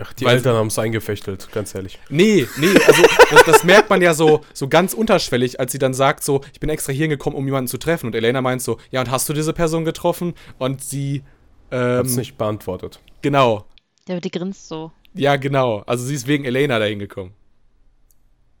[0.00, 1.98] Ach, die Weil, Eltern haben es eingefechtelt, ganz ehrlich.
[2.08, 3.02] Nee, nee, also
[3.32, 6.60] das, das, merkt man ja so, so ganz unterschwellig, als sie dann sagt, so, ich
[6.60, 8.06] bin extra hier gekommen, um jemanden zu treffen.
[8.06, 10.34] Und Elena meint so, ja, und hast du diese Person getroffen?
[10.58, 11.24] Und sie
[11.72, 13.00] ähm, hat es nicht beantwortet.
[13.22, 13.64] Genau.
[14.06, 14.92] Ja, aber die grinst so.
[15.18, 15.80] Ja, genau.
[15.80, 17.32] Also sie ist wegen Elena dahin gekommen.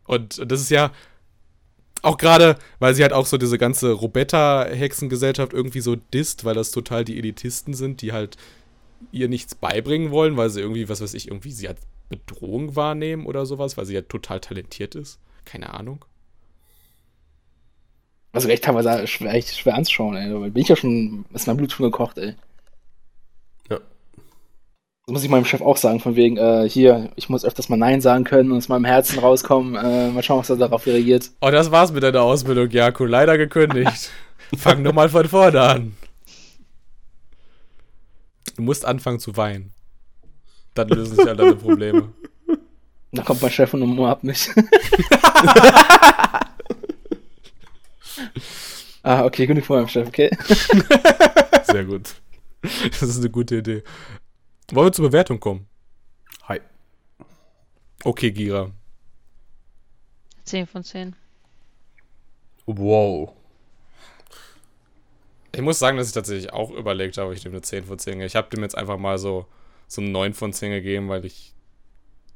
[0.06, 0.90] Und, und das ist ja
[2.02, 6.72] auch gerade, weil sie halt auch so diese ganze Robetta-Hexengesellschaft irgendwie so disst, weil das
[6.72, 8.36] total die Elitisten sind, die halt
[9.12, 13.26] ihr nichts beibringen wollen, weil sie irgendwie, was weiß ich, irgendwie sie als Bedrohung wahrnehmen
[13.26, 15.20] oder sowas, weil sie ja total talentiert ist.
[15.44, 16.04] Keine Ahnung.
[18.32, 20.30] Also echt teilweise schwer, schwer anzuschauen, ey.
[20.30, 22.34] Da bin ich ja schon, ist mein Blut schon gekocht, ey.
[25.08, 27.78] Das muss ich meinem Chef auch sagen, von wegen, äh, hier, ich muss öfters mal
[27.78, 29.74] Nein sagen können und aus meinem Herzen rauskommen.
[29.74, 31.30] Äh, mal schauen, was er darauf reagiert.
[31.40, 33.06] Oh, das war's mit deiner Ausbildung, Jaku.
[33.06, 34.10] Leider gekündigt.
[34.58, 35.96] Fang nur mal von vorne an.
[38.56, 39.72] Du musst anfangen zu weinen.
[40.74, 42.12] Dann lösen sich all deine Probleme.
[43.12, 44.50] Da kommt mein Chef und umarmt mich.
[49.02, 50.28] ah, okay, genug von meinem Chef, okay?
[51.62, 52.16] Sehr gut.
[52.90, 53.82] Das ist eine gute Idee.
[54.70, 55.66] Wollen wir zur Bewertung kommen?
[56.42, 56.60] Hi.
[58.04, 58.70] Okay, Gira.
[60.44, 61.16] 10 von 10.
[62.66, 63.32] Wow.
[65.52, 68.20] Ich muss sagen, dass ich tatsächlich auch überlegt habe, ich nehme eine 10 von 10.
[68.20, 69.46] Ich habe dem jetzt einfach mal so,
[69.86, 71.54] so eine 9 von 10 gegeben, weil ich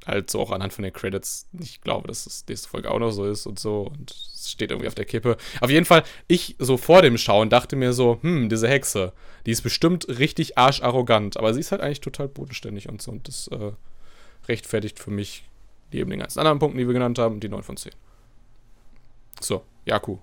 [0.05, 3.11] halt so auch anhand von den Credits nicht glaube, dass das nächste Folge auch noch
[3.11, 3.91] so ist und so.
[3.93, 5.37] Und es steht irgendwie auf der Kippe.
[5.61, 9.13] Auf jeden Fall, ich so vor dem Schauen dachte mir so, hm, diese Hexe,
[9.45, 13.11] die ist bestimmt richtig arscharrogant, aber sie ist halt eigentlich total bodenständig und so.
[13.11, 13.71] Und das äh,
[14.47, 15.45] rechtfertigt für mich
[15.91, 17.91] neben den ganzen anderen Punkten, die wir genannt haben, die 9 von 10.
[19.39, 20.17] So, Jaku.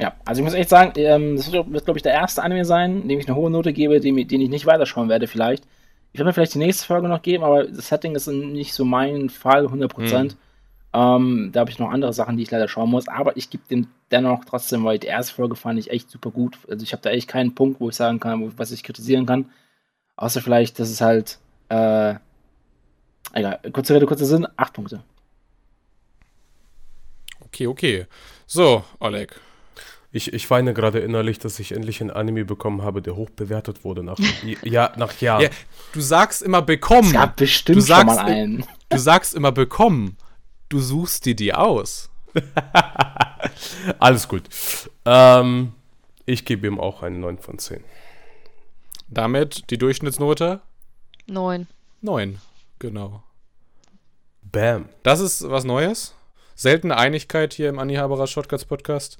[0.00, 3.06] Ja, also ich muss echt sagen, ähm, das wird, glaube ich, der erste Anime sein,
[3.06, 5.64] dem ich eine hohe Note gebe, den, den ich nicht weiterschauen werde vielleicht.
[6.12, 8.84] Ich werde mir vielleicht die nächste Folge noch geben, aber das Setting ist nicht so
[8.84, 10.22] mein Fall, 100%.
[10.22, 10.30] Mhm.
[10.94, 13.64] Ähm, da habe ich noch andere Sachen, die ich leider schauen muss, aber ich gebe
[13.70, 16.58] dem dennoch trotzdem, weil die erste Folge fand ich echt super gut.
[16.68, 19.24] Also ich habe da echt keinen Punkt, wo ich sagen kann, wo, was ich kritisieren
[19.24, 19.50] kann.
[20.16, 21.38] Außer vielleicht, dass es halt,
[21.70, 22.16] äh,
[23.32, 25.02] egal, kurze Rede, kurzer Sinn, acht Punkte.
[27.40, 28.06] Okay, okay.
[28.46, 29.40] So, Oleg,
[30.14, 33.82] ich, ich weine gerade innerlich, dass ich endlich ein Anime bekommen habe, der hoch bewertet
[33.82, 34.18] wurde nach,
[34.62, 35.44] ja, nach Jahren.
[35.44, 35.48] Ja,
[35.94, 37.08] du sagst immer bekommen.
[37.08, 38.66] Es gab bestimmt du sagst, schon mal einen.
[38.90, 40.18] Du sagst immer bekommen.
[40.68, 42.10] Du suchst dir die aus.
[43.98, 44.42] Alles gut.
[45.06, 45.72] Ähm,
[46.26, 47.82] ich gebe ihm auch eine 9 von 10.
[49.08, 50.60] Damit die Durchschnittsnote?
[51.26, 51.66] 9.
[52.02, 52.38] 9,
[52.78, 53.22] genau.
[54.42, 54.90] Bam.
[55.04, 56.14] Das ist was Neues.
[56.54, 59.16] Seltene Einigkeit hier im Anni-Haberer Shotcuts Podcast.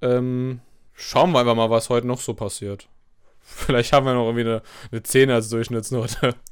[0.00, 0.60] Ähm,
[0.92, 2.88] schauen wir einfach mal, was heute noch so passiert.
[3.40, 6.34] Vielleicht haben wir noch irgendwie eine, eine 10 als Durchschnittsnote.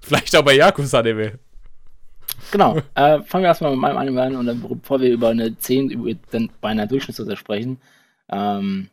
[0.00, 1.38] Vielleicht auch bei Yakus Anime.
[2.50, 2.80] Genau.
[2.94, 5.90] Äh, fangen wir erstmal mit meinem Anime an und dann, bevor wir über eine 10
[5.90, 7.80] über, dann bei einer Durchschnittsnote sprechen.
[8.28, 8.90] Ähm,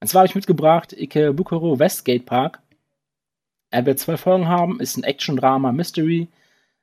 [0.00, 2.60] und zwar habe ich mitgebracht Ikebukuro Westgate Park.
[3.70, 6.28] Er wird zwei Folgen haben, ist ein Action-Drama Mystery,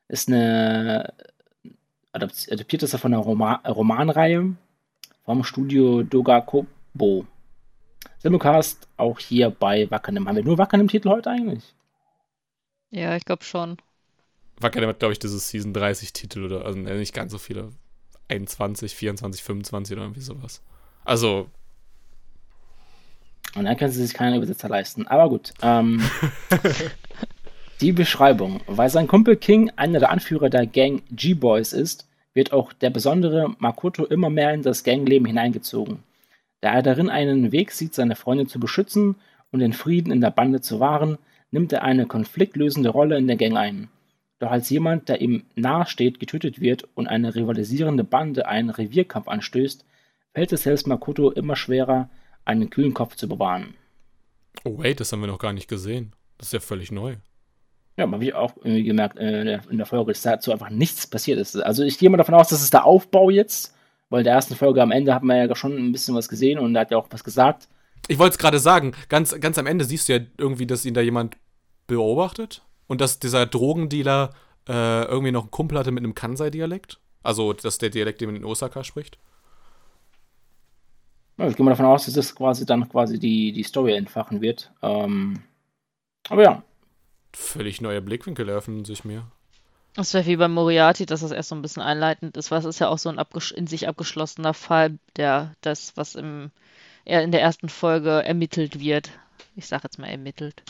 [0.10, 1.14] ist eine
[2.12, 4.55] adaptiert ist er von einer Roma Romanreihe
[5.24, 7.26] vom Studio Dogakobo.
[8.19, 10.28] Simulcast auch hier bei Wackernem.
[10.28, 11.76] Haben wir nur Wacker im Titel heute eigentlich?
[12.91, 13.78] Ja, ich glaube schon.
[14.59, 17.71] Wackerle hat, glaube ich, dieses Season 30 Titel oder, also nicht ganz so viele.
[18.30, 20.61] 21, 24, 25 oder irgendwie sowas.
[21.03, 21.49] Also.
[23.55, 25.07] Und dann können sie sich keine Übersetzer leisten.
[25.07, 25.53] Aber gut.
[25.61, 26.01] Ähm,
[27.82, 28.61] die Beschreibung.
[28.67, 33.55] Weil sein Kumpel King einer der Anführer der Gang G-Boys ist, wird auch der besondere
[33.59, 35.99] Makoto immer mehr in das Gangleben hineingezogen.
[36.61, 39.15] Da er darin einen Weg sieht, seine Freundin zu beschützen
[39.51, 41.17] und den Frieden in der Bande zu wahren,
[41.51, 43.89] nimmt er eine konfliktlösende Rolle in der Gang ein.
[44.39, 49.86] Doch als jemand, der ihm nahesteht, getötet wird und eine rivalisierende Bande einen Revierkampf anstößt,
[50.34, 52.09] fällt es selbst Makoto immer schwerer,
[52.43, 53.75] einen kühlen Kopf zu bewahren.
[54.65, 56.13] Oh wait, das haben wir noch gar nicht gesehen.
[56.38, 57.15] Das ist ja völlig neu.
[57.98, 61.39] Ja, habe ich auch irgendwie gemerkt äh, in der Folge, dass dazu einfach nichts passiert
[61.39, 61.56] ist.
[61.58, 63.76] Also ich gehe mal davon aus, dass es der Aufbau jetzt,
[64.10, 66.58] weil in der ersten Folge am Ende hat man ja schon ein bisschen was gesehen
[66.58, 67.68] und er hat ja auch was gesagt.
[68.08, 70.94] Ich wollte es gerade sagen, ganz, ganz am Ende siehst du ja irgendwie, dass ihn
[70.94, 71.38] da jemand
[71.88, 74.32] beobachtet und dass dieser Drogendealer
[74.68, 77.00] äh, irgendwie noch einen Kumpel hatte mit einem Kansai-Dialekt.
[77.22, 79.18] Also, dass der Dialekt, den man in Osaka spricht.
[81.38, 84.41] Ja, ich gehe mal davon aus, dass das quasi dann quasi die, die Story entfachen
[84.41, 84.72] wird.
[84.82, 85.41] Ähm,
[86.30, 86.64] aber ja.
[87.34, 89.25] Völlig neue Blickwinkel eröffnen sich mir.
[89.95, 92.65] Das wäre wie bei Moriarty, dass das erst so ein bisschen einleitend ist, weil es
[92.65, 93.23] ist ja auch so ein
[93.55, 96.51] in sich abgeschlossener Fall, der das, was im,
[97.05, 99.11] in der ersten Folge ermittelt wird.
[99.55, 100.63] Ich sage jetzt mal ermittelt.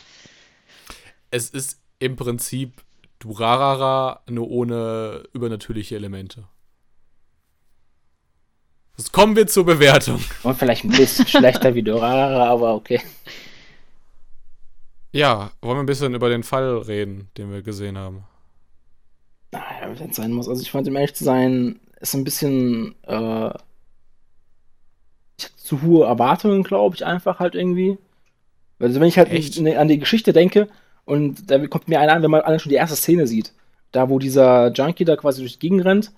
[1.31, 2.73] Es ist im Prinzip
[3.19, 6.43] Durarara, nur ohne übernatürliche Elemente.
[8.97, 10.21] Jetzt kommen wir zur Bewertung.
[10.43, 13.01] Und vielleicht ein bisschen schlechter wie Durarara, aber okay.
[15.13, 18.23] Ja, wollen wir ein bisschen über den Fall reden, den wir gesehen haben?
[19.51, 20.49] Naja, wenn es sein muss.
[20.49, 23.51] Also ich fand, um ehrlich zu sein, ist ein bisschen äh,
[25.37, 27.99] zu hohe Erwartungen, glaube ich, einfach halt irgendwie.
[28.79, 29.29] Also wenn ich halt
[29.77, 30.67] an die Geschichte denke,
[31.05, 33.53] und da kommt mir einer an, wenn man allein schon die erste Szene sieht.
[33.91, 36.11] Da, wo dieser Junkie da quasi durch die Gegend rennt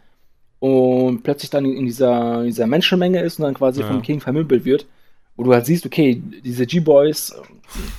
[0.59, 3.87] und plötzlich dann in dieser, dieser Menschenmenge ist und dann quasi ja.
[3.87, 4.85] vom King vermümpelt wird.
[5.37, 7.35] Wo du halt siehst, okay, diese G-Boys,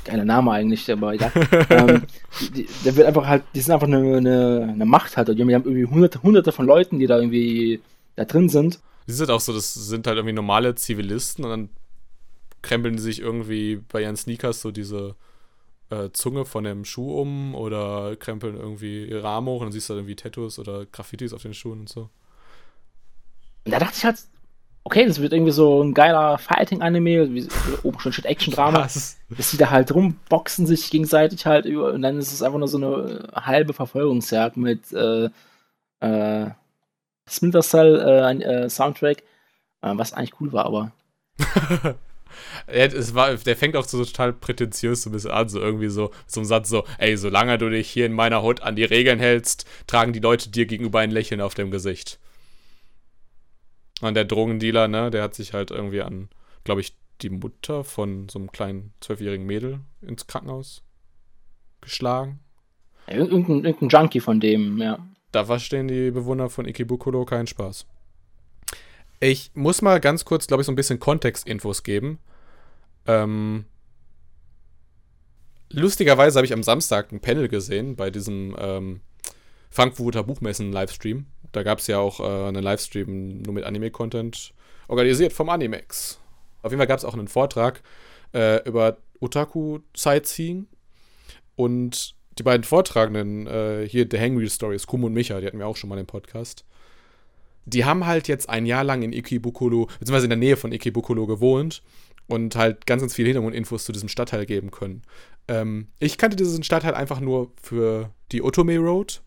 [0.04, 1.32] geiler Name eigentlich, aber egal,
[1.68, 2.02] ähm,
[2.54, 5.28] die, der wird einfach halt, die sind einfach eine, eine, eine Macht halt.
[5.28, 7.80] Die haben irgendwie hunderte, hunderte von Leuten, die da irgendwie
[8.14, 8.80] da drin sind.
[9.06, 11.68] Die sind auch so, das sind halt irgendwie normale Zivilisten und dann
[12.62, 15.14] krempeln die sich irgendwie bei ihren Sneakers so diese
[15.90, 19.88] äh, Zunge von dem Schuh um oder krempeln irgendwie ihre Arme hoch und dann siehst
[19.88, 22.10] du halt irgendwie Tattoos oder Graffitis auf den Schuhen und so.
[23.64, 24.18] Und da dachte ich halt,
[24.86, 27.48] okay, das wird irgendwie so ein geiler Fighting-Anime, wie
[27.82, 28.82] oben schon steht Action-Drama.
[28.82, 32.68] Dass die da halt rumboxen sich gegenseitig halt über und dann ist es einfach nur
[32.68, 35.28] so eine halbe Verfolgungsjagd mit äh,
[35.98, 36.50] äh,
[37.28, 39.24] Splinter Cell äh, äh, Soundtrack,
[39.82, 40.92] äh, was eigentlich cool war, aber
[42.68, 46.12] es war, der fängt auch so total prätentiös so ein bisschen an, so irgendwie so,
[46.28, 49.18] so ein Satz so, ey, solange du dich hier in meiner Hut an die Regeln
[49.18, 52.20] hältst, tragen die Leute dir gegenüber ein Lächeln auf dem Gesicht.
[54.00, 56.28] Und der Drogendealer, ne, der hat sich halt irgendwie an,
[56.64, 60.82] glaube ich, die Mutter von so einem kleinen zwölfjährigen Mädel ins Krankenhaus
[61.80, 62.40] geschlagen.
[63.06, 64.98] Irgendein, irgendein Junkie von dem, ja.
[65.32, 67.86] Da verstehen die Bewohner von Ikebukuro keinen Spaß.
[69.20, 72.18] Ich muss mal ganz kurz, glaube ich, so ein bisschen Kontextinfos geben.
[73.06, 73.64] Ähm,
[75.70, 79.00] lustigerweise habe ich am Samstag ein Panel gesehen bei diesem ähm,
[79.70, 81.26] Frankfurter Buchmessen-Livestream.
[81.56, 84.54] Da gab es ja auch äh, einen Livestream nur mit Anime-Content,
[84.88, 86.20] organisiert vom Animex.
[86.62, 87.82] Auf jeden Fall gab es auch einen Vortrag
[88.34, 90.66] äh, über Otaku-Sightseeing.
[91.56, 95.66] Und die beiden Vortragenden, äh, hier The Hangry Stories, Kumo und Micha, die hatten wir
[95.66, 96.64] auch schon mal im Podcast
[97.66, 101.26] die haben halt jetzt ein Jahr lang in Ikebukuro, beziehungsweise in der Nähe von Ikebukuro
[101.26, 101.82] gewohnt
[102.28, 105.02] und halt ganz, ganz viele Hintergrundinfos zu diesem Stadtteil geben können.
[105.48, 109.20] Ähm, ich kannte diesen Stadtteil einfach nur für die Otome Road.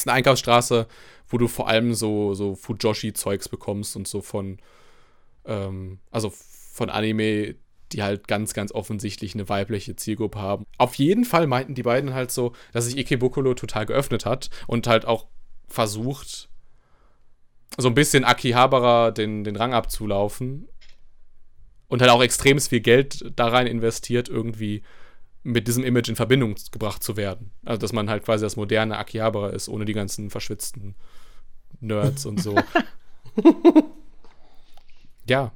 [0.00, 0.86] Ist eine Einkaufsstraße,
[1.28, 4.58] wo du vor allem so, so Fujoshi-Zeugs bekommst und so von,
[5.44, 6.32] ähm, also
[6.72, 7.56] von Anime,
[7.92, 10.64] die halt ganz, ganz offensichtlich eine weibliche Zielgruppe haben.
[10.78, 14.86] Auf jeden Fall meinten die beiden halt so, dass sich Ikebukuro total geöffnet hat und
[14.86, 15.26] halt auch
[15.68, 16.48] versucht,
[17.76, 20.66] so ein bisschen Akihabara den, den Rang abzulaufen
[21.88, 24.82] und halt auch extrem viel Geld da rein investiert, irgendwie
[25.42, 27.50] mit diesem Image in Verbindung gebracht zu werden.
[27.64, 30.94] Also, dass man halt quasi das moderne Akihabara ist, ohne die ganzen verschwitzten
[31.80, 32.56] Nerds und so.
[35.28, 35.52] ja.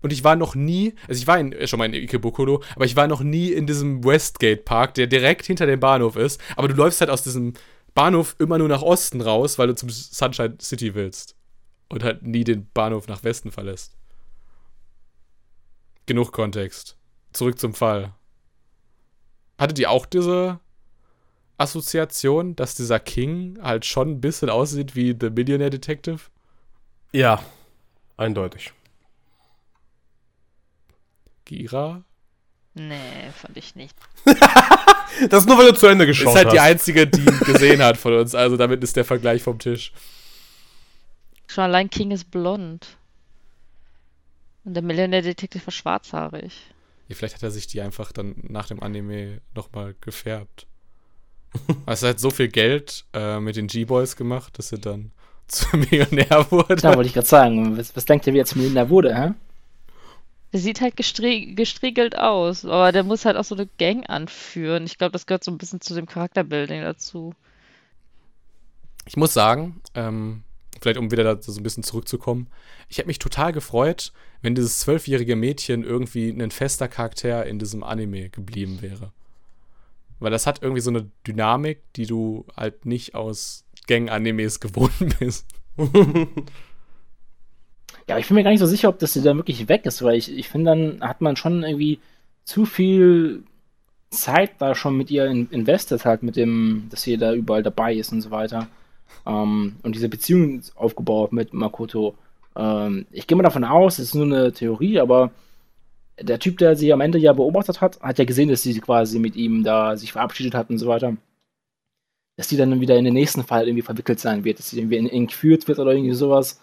[0.00, 2.96] Und ich war noch nie, also ich war in, schon mal in Ikebukuro, aber ich
[2.96, 6.40] war noch nie in diesem Westgate Park, der direkt hinter dem Bahnhof ist.
[6.56, 7.54] Aber du läufst halt aus diesem
[7.94, 11.36] Bahnhof immer nur nach Osten raus, weil du zum Sunshine City willst.
[11.90, 13.96] Und halt nie den Bahnhof nach Westen verlässt.
[16.06, 16.96] Genug Kontext.
[17.32, 18.14] Zurück zum Fall.
[19.58, 20.60] Hattet ihr auch diese
[21.58, 26.20] Assoziation, dass dieser King halt schon ein bisschen aussieht wie The Millionaire Detective?
[27.12, 27.42] Ja,
[28.16, 28.72] eindeutig.
[31.44, 32.04] Gira?
[32.74, 33.96] Nee, fand ich nicht.
[34.24, 36.34] das ist nur, weil du zu Ende geschaut hast.
[36.34, 36.54] Ist halt hast.
[36.54, 38.34] die einzige, die ihn gesehen hat von uns.
[38.36, 39.92] Also damit ist der Vergleich vom Tisch.
[41.48, 42.86] Schon allein King ist blond.
[44.64, 46.52] Und der Millionaire Detective war schwarzhaarig.
[47.08, 50.66] Ja, vielleicht hat er sich die einfach dann nach dem Anime nochmal gefärbt.
[51.86, 55.12] Also er hat so viel Geld äh, mit den G-Boys gemacht, dass er dann
[55.48, 56.76] zum Millionär wurde.
[56.76, 57.78] Da wollte ich gerade sagen.
[57.78, 59.32] Was, was denkt ihr, wie er zum Millionär wurde, hä?
[60.52, 64.84] Der sieht halt gestrie gestriegelt aus, aber der muss halt auch so eine Gang anführen.
[64.84, 67.34] Ich glaube, das gehört so ein bisschen zu dem Charakterbuilding dazu.
[69.06, 70.42] Ich muss sagen, ähm,
[70.80, 72.48] vielleicht um wieder da so ein bisschen zurückzukommen,
[72.88, 74.12] ich hätte mich total gefreut,
[74.42, 79.12] wenn dieses zwölfjährige Mädchen irgendwie ein fester Charakter in diesem Anime geblieben wäre.
[80.20, 85.46] Weil das hat irgendwie so eine Dynamik, die du halt nicht aus Gang-Animes gewohnt bist.
[88.08, 90.16] Ja, ich bin mir gar nicht so sicher, ob das dann wirklich weg ist, weil
[90.16, 92.00] ich, ich finde, dann hat man schon irgendwie
[92.44, 93.44] zu viel
[94.10, 97.94] Zeit da schon mit ihr in, investet, halt mit dem, dass sie da überall dabei
[97.94, 98.68] ist und so weiter.
[99.26, 102.14] Ähm, und diese Beziehung aufgebaut mit Makoto.
[102.56, 105.30] Ähm, ich gehe mal davon aus, es ist nur eine Theorie, aber
[106.20, 109.18] der Typ, der sie am Ende ja beobachtet hat, hat ja gesehen, dass sie quasi
[109.18, 111.16] mit ihm da sich verabschiedet hat und so weiter.
[112.36, 114.96] Dass sie dann wieder in den nächsten Fall irgendwie verwickelt sein wird, dass sie irgendwie
[114.96, 116.60] entführt wird oder irgendwie sowas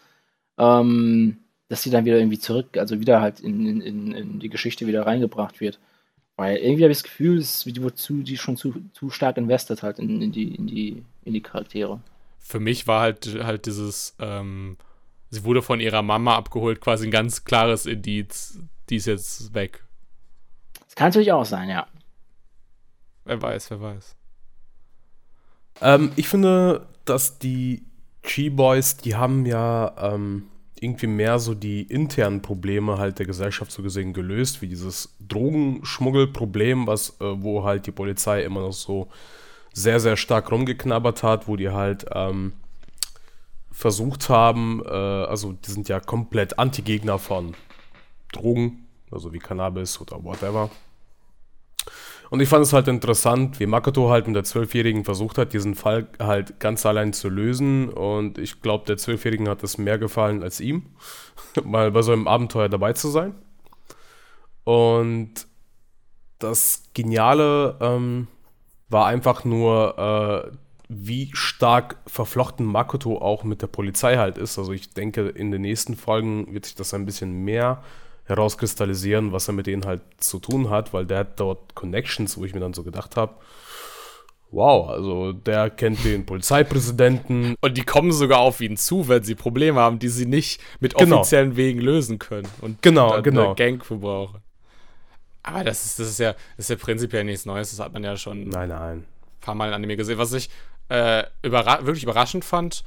[0.58, 1.38] ähm,
[1.68, 5.06] dass sie dann wieder irgendwie zurück, also wieder halt in, in, in die Geschichte wieder
[5.06, 5.80] reingebracht wird.
[6.38, 9.84] Weil irgendwie habe ich das Gefühl, es wird zu, die schon zu, zu stark invested
[9.84, 12.00] halt in, in, die, in, die, in die Charaktere.
[12.48, 14.78] Für mich war halt halt dieses, ähm,
[15.32, 19.84] sie wurde von ihrer Mama abgeholt, quasi ein ganz klares Indiz, die ist jetzt weg.
[20.86, 21.88] Das kann natürlich auch sein, ja.
[23.24, 24.16] Wer weiß, wer weiß.
[25.82, 27.84] Ähm, ich finde, dass die
[28.22, 30.44] G-Boys, die haben ja ähm,
[30.80, 36.86] irgendwie mehr so die internen Probleme halt der Gesellschaft so gesehen gelöst, wie dieses Drogenschmuggelproblem,
[36.86, 39.10] was, äh, wo halt die Polizei immer noch so
[39.76, 42.54] sehr, sehr stark rumgeknabbert hat, wo die halt ähm,
[43.72, 47.56] versucht haben, äh, also die sind ja komplett Anti-Gegner von
[48.32, 50.70] Drogen, also wie Cannabis oder whatever.
[52.30, 55.76] Und ich fand es halt interessant, wie Makoto halt mit der Zwölfjährigen versucht hat, diesen
[55.76, 57.90] Fall halt ganz allein zu lösen.
[57.90, 60.84] Und ich glaube, der Zwölfjährigen hat es mehr gefallen als ihm,
[61.64, 63.36] mal bei so einem Abenteuer dabei zu sein.
[64.64, 65.48] Und
[66.40, 68.28] das Geniale ähm,
[68.96, 74.58] war einfach nur, äh, wie stark verflochten Makoto auch mit der Polizei halt ist.
[74.58, 77.84] Also ich denke, in den nächsten Folgen wird sich das ein bisschen mehr
[78.24, 82.46] herauskristallisieren, was er mit denen halt zu tun hat, weil der hat dort Connections, wo
[82.46, 83.34] ich mir dann so gedacht habe,
[84.52, 87.56] wow, also der kennt den Polizeipräsidenten.
[87.62, 90.96] Und die kommen sogar auf ihn zu, wenn sie Probleme haben, die sie nicht mit
[90.96, 91.18] genau.
[91.18, 93.56] offiziellen Wegen lösen können und genau, genau.
[93.56, 94.45] Gang für brauchen.
[95.46, 98.04] Aber das ist, das ist ja, das ist ja prinzipiell nichts Neues, das hat man
[98.04, 98.98] ja schon nein, nein.
[98.98, 99.06] ein
[99.42, 100.18] paar Mal in Anime gesehen.
[100.18, 100.50] Was ich
[100.90, 102.84] äh, überra wirklich überraschend fand,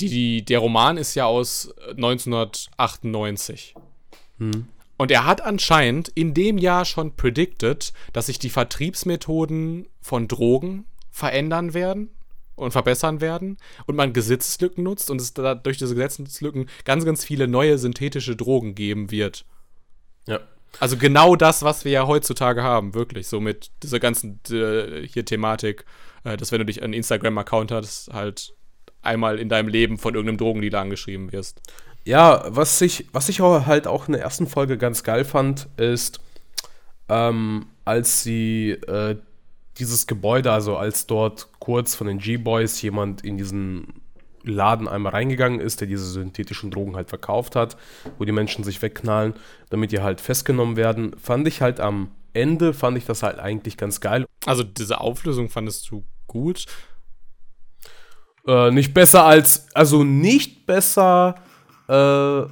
[0.00, 3.74] die, die, der Roman ist ja aus 1998.
[4.38, 4.68] Hm.
[4.96, 10.86] Und er hat anscheinend in dem Jahr schon predicted, dass sich die Vertriebsmethoden von Drogen
[11.10, 12.10] verändern werden
[12.54, 17.24] und verbessern werden und man Gesetzeslücken nutzt und es da durch diese Gesetzeslücken ganz, ganz
[17.24, 19.44] viele neue synthetische Drogen geben wird.
[20.28, 20.38] Ja.
[20.80, 23.28] Also genau das, was wir ja heutzutage haben, wirklich.
[23.28, 25.84] So mit dieser ganzen äh, hier Thematik,
[26.24, 28.54] äh, dass wenn du dich einen Instagram-Account hast, halt
[29.02, 31.60] einmal in deinem Leben von irgendeinem Drogendealer angeschrieben wirst.
[32.04, 36.20] Ja, was ich, was ich halt auch in der ersten Folge ganz geil fand, ist,
[37.08, 39.16] ähm, als sie äh,
[39.78, 44.01] dieses Gebäude, also als dort kurz von den G-Boys jemand in diesen
[44.44, 47.76] Laden einmal reingegangen ist, der diese synthetischen Drogen halt verkauft hat,
[48.18, 49.34] wo die Menschen sich wegknallen,
[49.70, 53.76] damit die halt festgenommen werden, fand ich halt am Ende, fand ich das halt eigentlich
[53.76, 54.26] ganz geil.
[54.46, 56.64] Also diese Auflösung fandest du gut?
[58.46, 61.36] Äh, nicht besser als, also nicht besser
[61.88, 62.46] äh,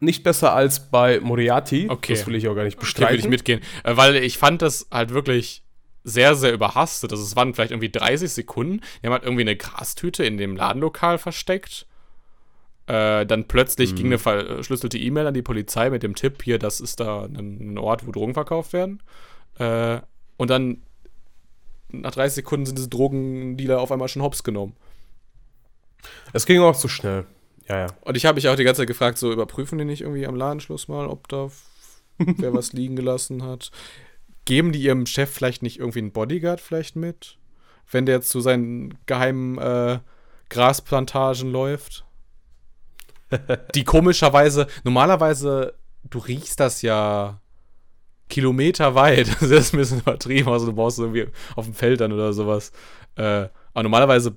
[0.00, 1.86] nicht besser als bei Moriarty.
[1.88, 2.14] Okay.
[2.14, 3.04] Das will ich auch gar nicht bestreiten.
[3.04, 3.60] Okay, will ich mitgehen.
[3.84, 5.62] Äh, weil ich fand das halt wirklich
[6.04, 7.12] sehr, sehr überhastet.
[7.12, 8.80] Also es waren vielleicht irgendwie 30 Sekunden.
[9.02, 11.86] Die haben halt irgendwie eine Grastüte in dem Ladenlokal versteckt.
[12.86, 13.96] Äh, dann plötzlich mhm.
[13.96, 17.78] ging eine verschlüsselte E-Mail an die Polizei mit dem Tipp, hier, das ist da ein,
[17.78, 19.00] Ort, wo Drogen verkauft werden.
[19.58, 20.00] Äh,
[20.36, 20.82] und dann
[21.90, 24.74] nach 30 Sekunden sind diese Drogendealer auf einmal schon hops genommen.
[26.32, 27.26] Es ging auch zu schnell.
[27.68, 27.86] Ja, ja.
[28.00, 30.34] Und ich habe mich auch die ganze Zeit gefragt, so überprüfen die nicht irgendwie am
[30.34, 31.50] Ladenschluss mal, ob da
[32.18, 33.70] wer was liegen gelassen hat.
[34.50, 37.38] Geben die ihrem Chef vielleicht nicht irgendwie einen Bodyguard vielleicht mit?
[37.92, 39.98] wenn der zu seinen geheimen äh,
[40.48, 42.04] Grasplantagen läuft.
[43.74, 45.74] Die komischerweise, normalerweise,
[46.04, 47.40] du riechst das ja
[48.28, 49.28] kilometerweit.
[49.40, 51.26] Das ist ein bisschen übertrieben, also du brauchst irgendwie
[51.56, 52.72] auf dem Feld dann oder sowas.
[53.16, 54.36] Äh, aber normalerweise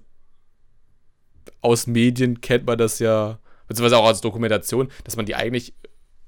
[1.62, 5.74] aus Medien kennt man das ja, beziehungsweise auch als Dokumentation, dass man die eigentlich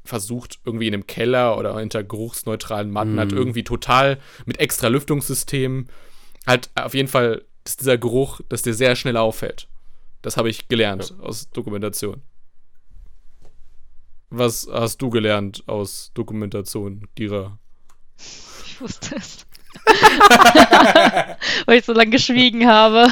[0.05, 3.19] versucht, irgendwie in einem Keller oder hinter geruchsneutralen Matten mm.
[3.19, 5.89] halt irgendwie total mit extra Lüftungssystemen
[6.45, 9.67] halt auf jeden Fall ist dieser Geruch, dass dir sehr schnell auffällt.
[10.21, 11.23] Das habe ich gelernt ja.
[11.23, 12.21] aus Dokumentation.
[14.29, 17.57] Was hast du gelernt aus Dokumentation, Gira?
[18.65, 19.45] Ich wusste es.
[21.65, 23.07] Weil ich so lange geschwiegen habe.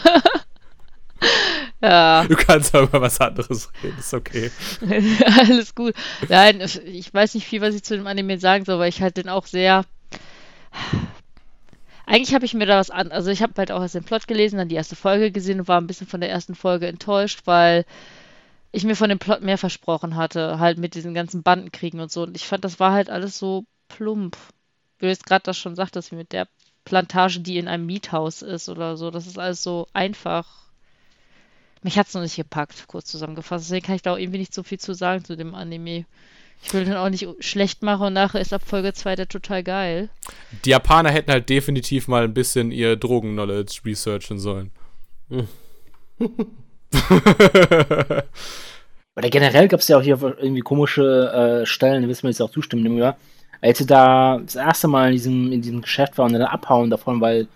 [1.84, 2.23] Ja.
[2.23, 4.49] Du kannst aber über was anderes reden, ist okay.
[5.38, 5.93] Alles gut.
[6.29, 9.17] Nein, ich weiß nicht viel, was ich zu dem Anime sagen soll, weil ich halt
[9.17, 9.84] den auch sehr.
[12.05, 13.11] Eigentlich habe ich mir da was an.
[13.11, 15.67] Also, ich habe halt auch erst den Plot gelesen, dann die erste Folge gesehen und
[15.67, 17.86] war ein bisschen von der ersten Folge enttäuscht, weil
[18.71, 22.23] ich mir von dem Plot mehr versprochen hatte, halt mit diesen ganzen Bandenkriegen und so.
[22.23, 24.38] Und ich fand, das war halt alles so plump.
[24.99, 26.47] Wie du jetzt gerade das schon sagtest, wie mit der
[26.86, 29.11] Plantage, die in einem Miethaus ist oder so.
[29.11, 30.62] Das ist alles so einfach.
[31.84, 33.65] Mich hat es noch nicht gepackt, kurz zusammengefasst.
[33.65, 36.05] Deswegen kann ich da auch irgendwie nicht so viel zu sagen zu dem Anime.
[36.63, 39.63] Ich will den auch nicht schlecht machen und nachher ist ab Folge 2 der total
[39.63, 40.09] geil.
[40.63, 44.71] Die Japaner hätten halt definitiv mal ein bisschen ihr Drogen-Knowledge researchen sollen.
[49.15, 52.41] Oder generell gab es ja auch hier irgendwie komische äh, Stellen, da wissen wir jetzt
[52.41, 53.17] auch zustimmen, ja.
[53.61, 56.89] Als sie da das erste Mal in diesem, in diesem Geschäft war und dann abhauen
[56.89, 57.47] davon, weil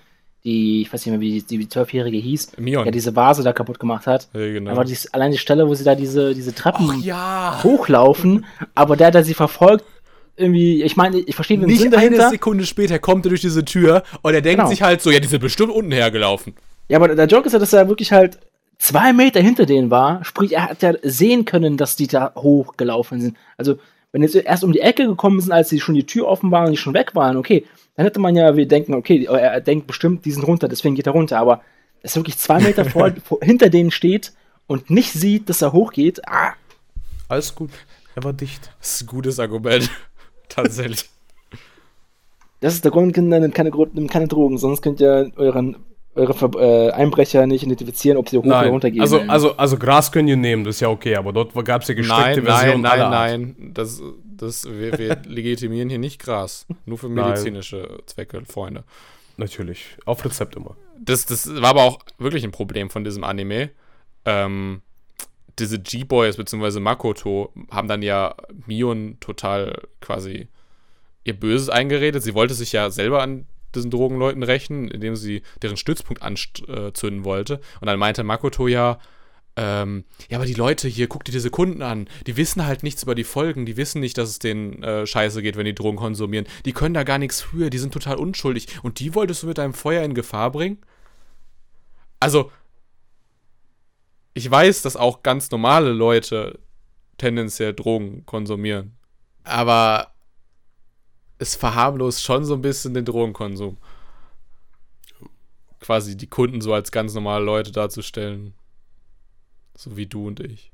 [0.48, 2.86] die, ich weiß nicht mehr, wie die zwölfjährige hieß, Mion.
[2.86, 4.30] ja diese Vase da kaputt gemacht hat.
[4.34, 4.72] Ja, genau.
[4.72, 7.60] Aber dies, allein die Stelle, wo sie da diese, diese Treppen Och, ja.
[7.64, 9.84] hochlaufen, aber der, der sie verfolgt,
[10.38, 12.22] irgendwie, ich meine, ich verstehe den Nicht Sinn dahinter.
[12.22, 14.70] eine Sekunde später kommt er durch diese Tür und er denkt genau.
[14.70, 16.56] sich halt so, ja, die sind bestimmt unten hergelaufen.
[16.88, 18.40] Ja, aber der Joke ist ja, dass er wirklich halt
[18.78, 20.24] zwei Meter hinter denen war.
[20.24, 23.38] Sprich, er hat ja sehen können, dass die da hochgelaufen sind.
[23.58, 23.80] Also,
[24.18, 26.66] wenn jetzt erst um die Ecke gekommen sind, als sie schon die Tür offen waren
[26.66, 29.86] und die schon weg waren, okay, dann hätte man ja, wir denken, okay, er denkt
[29.86, 31.38] bestimmt, die sind runter, deswegen geht er runter.
[31.38, 31.62] Aber
[32.02, 34.34] dass er wirklich zwei Meter vor, vor, hinter denen steht
[34.66, 36.54] und nicht sieht, dass er hochgeht, ah.
[37.28, 37.70] Alles gut.
[38.16, 38.72] Er war dicht.
[38.80, 39.88] Das ist ein gutes Argument.
[40.50, 41.08] Tatsächlich.
[42.60, 45.76] Das ist der Grund, Kinder, nimmt keine, nimmt keine Drogen, sonst könnt ihr euren
[46.18, 48.64] eure Ver äh, Einbrecher nicht identifizieren, ob sie hoch nein.
[48.64, 49.02] oder runter gehen.
[49.02, 51.88] Also, also, also Gras können ihr nehmen, das ist ja okay, aber dort gab es
[51.88, 52.82] ja gesteckte nein, Versionen.
[52.82, 53.74] Nein, nein, nein, nein.
[53.74, 56.66] Das, das, wir, wir legitimieren hier nicht Gras.
[56.86, 58.00] Nur für medizinische nein.
[58.06, 58.84] Zwecke, Freunde.
[59.38, 59.98] Natürlich.
[60.06, 60.76] Auf Rezept immer.
[61.00, 63.70] Das, das war aber auch wirklich ein Problem von diesem Anime.
[64.26, 64.82] Ähm,
[65.60, 66.80] diese G-Boys bzw.
[66.80, 70.48] Makoto haben dann ja Mion total quasi
[71.24, 72.24] ihr Böses eingeredet.
[72.24, 73.46] Sie wollte sich ja selber an
[73.78, 77.62] diesen Drogenleuten rächen, indem sie deren Stützpunkt anzünden wollte.
[77.80, 79.00] Und dann meinte Makoto ja,
[79.58, 83.02] ähm, ja, aber die Leute hier, guck dir diese Kunden an, die wissen halt nichts
[83.02, 85.98] über die Folgen, die wissen nicht, dass es denen äh, scheiße geht, wenn die Drogen
[85.98, 86.46] konsumieren.
[86.66, 88.68] Die können da gar nichts für, die sind total unschuldig.
[88.84, 90.78] Und die wolltest du mit deinem Feuer in Gefahr bringen?
[92.20, 92.52] Also,
[94.36, 96.60] ich weiß, dass auch ganz normale Leute
[97.18, 98.96] tendenziell Drogen konsumieren.
[99.44, 100.12] Aber
[101.40, 103.78] es verharmlost schon so ein bisschen den Drogenkonsum.
[105.80, 108.54] Quasi die Kunden so als ganz normale Leute darzustellen.
[109.76, 110.72] So wie du und ich.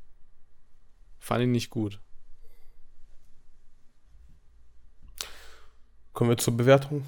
[1.19, 1.99] Fand ich nicht gut.
[6.13, 7.05] Kommen wir zur Bewertung.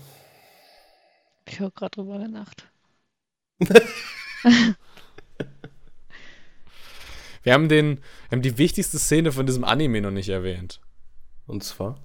[1.48, 2.68] Ich habe gerade drüber gedacht.
[7.44, 8.00] wir haben den,
[8.30, 10.82] wir haben die wichtigste Szene von diesem Anime noch nicht erwähnt.
[11.46, 12.00] Und zwar?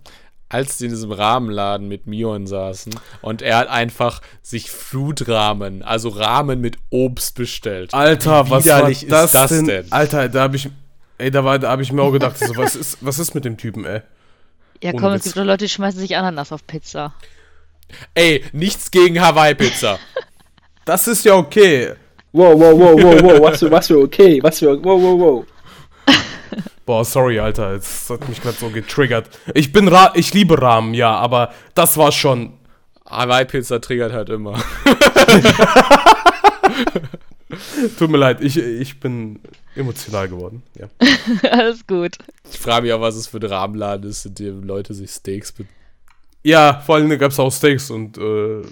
[0.51, 2.92] Als sie in diesem Rahmenladen mit Mion saßen
[3.22, 7.94] und er hat einfach sich Flutrahmen, also Rahmen mit Obst bestellt.
[7.94, 9.66] Alter, was war das, ist das denn?
[9.66, 9.86] denn?
[9.90, 10.68] Alter, da habe ich,
[11.18, 13.57] ey, da, da habe ich mir auch gedacht, so, was, ist, was ist mit dem
[13.57, 14.03] Typen, ey?
[14.82, 17.14] Ja, komm, es gibt doch Leute, die schmeißen sich Ananas auf Pizza.
[18.14, 20.01] Ey, nichts gegen Hawaii-Pizza.
[20.84, 21.92] das ist ja okay.
[22.32, 25.46] Wow, wow, wow, wow, wow, was für, was für okay, was für, wow, wow, wow.
[26.91, 29.30] Boah, sorry, Alter, das hat mich gerade so getriggert.
[29.55, 32.55] Ich bin Ra ich liebe Rahmen, ja, aber das war schon.
[33.09, 34.61] Hawaii-Pizza triggert halt immer.
[37.97, 39.38] Tut mir leid, ich, ich bin
[39.76, 40.64] emotional geworden.
[40.74, 40.88] Ja.
[41.49, 42.18] Alles gut.
[42.51, 45.55] Ich frage mich auch, was es für ein Rahmenladen ist, in dem Leute sich Steaks.
[46.43, 48.62] Ja, vor allem gab es auch Steaks und äh,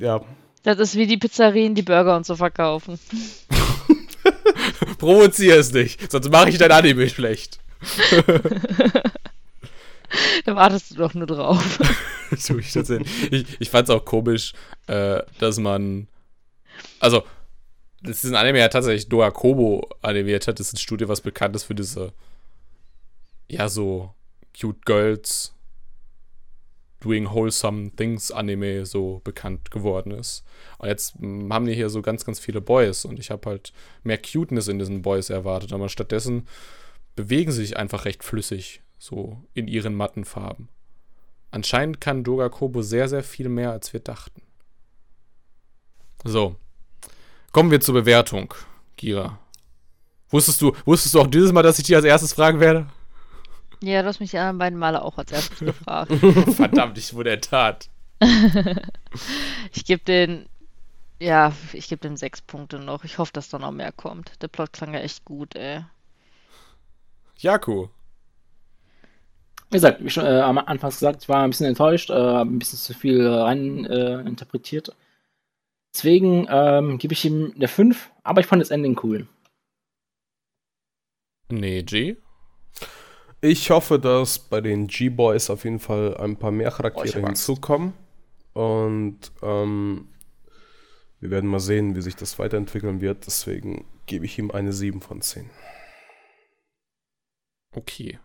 [0.00, 0.22] ja.
[0.62, 2.98] Das ist wie die Pizzerien, die Burger und so verkaufen.
[4.98, 7.58] Provozier es nicht, sonst mache ich dein Anime schlecht.
[10.44, 11.78] da wartest du doch nur drauf.
[12.30, 14.52] ich, ich, ich fand es auch komisch,
[14.86, 16.08] äh, dass man
[17.00, 17.24] Also,
[18.02, 20.60] das ist ein Anime, der tatsächlich Doa Kobo animiert hat.
[20.60, 22.12] Das ist ein Studio, was bekannt ist für diese,
[23.48, 24.14] ja, so
[24.58, 25.55] cute Girls
[27.06, 30.44] doing wholesome things Anime so bekannt geworden ist.
[30.78, 34.18] Und jetzt haben die hier so ganz, ganz viele Boys und ich habe halt mehr
[34.18, 36.48] Cuteness in diesen Boys erwartet, aber stattdessen
[37.14, 40.68] bewegen sie sich einfach recht flüssig, so in ihren matten Farben.
[41.52, 44.42] Anscheinend kann Doga Kobo sehr, sehr viel mehr, als wir dachten.
[46.24, 46.56] So.
[47.52, 48.52] Kommen wir zur Bewertung,
[48.96, 49.38] Gira.
[50.28, 52.88] Wusstest du, wusstest du auch dieses Mal, dass ich dir als erstes fragen werde?
[53.82, 56.12] Ja, du hast mich die anderen beiden Male auch als erstes gefragt.
[56.54, 57.88] Verdammt, ich wurde ertat.
[59.72, 60.46] ich gebe den,
[61.20, 63.04] ja, ich gebe dem sechs Punkte noch.
[63.04, 64.42] Ich hoffe, dass da noch mehr kommt.
[64.42, 65.84] Der Plot klang ja echt gut, ey.
[67.38, 67.88] Jaku.
[69.70, 72.58] Wie gesagt, wie schon äh, am Anfang gesagt, ich war ein bisschen enttäuscht, äh, ein
[72.58, 74.94] bisschen zu viel rein äh, interpretiert.
[75.92, 79.26] Deswegen ähm, gebe ich ihm eine 5, aber ich fand das Ending cool.
[81.48, 82.16] Nee, G?
[83.46, 87.92] Ich hoffe, dass bei den G-Boys auf jeden Fall ein paar mehr Charaktere oh, hinzukommen.
[88.54, 90.08] Und ähm,
[91.20, 93.24] wir werden mal sehen, wie sich das weiterentwickeln wird.
[93.24, 95.48] Deswegen gebe ich ihm eine 7 von 10.
[97.70, 98.18] Okay.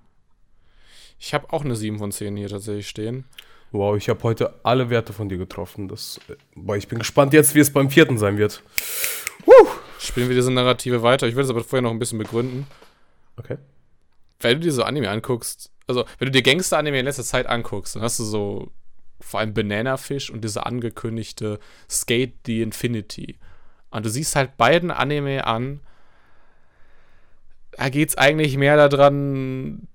[1.19, 3.25] Ich habe auch eine 7 von 10 hier tatsächlich stehen.
[3.71, 5.87] Wow, ich habe heute alle Werte von dir getroffen.
[5.87, 8.63] Das, äh, boah, ich bin gespannt jetzt, wie es beim vierten sein wird.
[9.45, 9.67] Woo!
[9.99, 11.27] Spielen wir diese Narrative weiter.
[11.27, 12.65] Ich will es aber vorher noch ein bisschen begründen.
[13.37, 13.59] Okay.
[14.43, 17.95] Wenn du dir so Anime anguckst, also wenn du dir Gangster-Anime in letzter Zeit anguckst,
[17.95, 18.71] dann hast du so
[19.19, 23.37] vor allem Banana Fish und diese angekündigte Skate the Infinity.
[23.91, 25.81] Und du siehst halt beiden Anime an,
[27.71, 29.87] da geht es eigentlich mehr daran,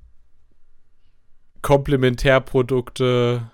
[1.62, 3.50] Komplementärprodukte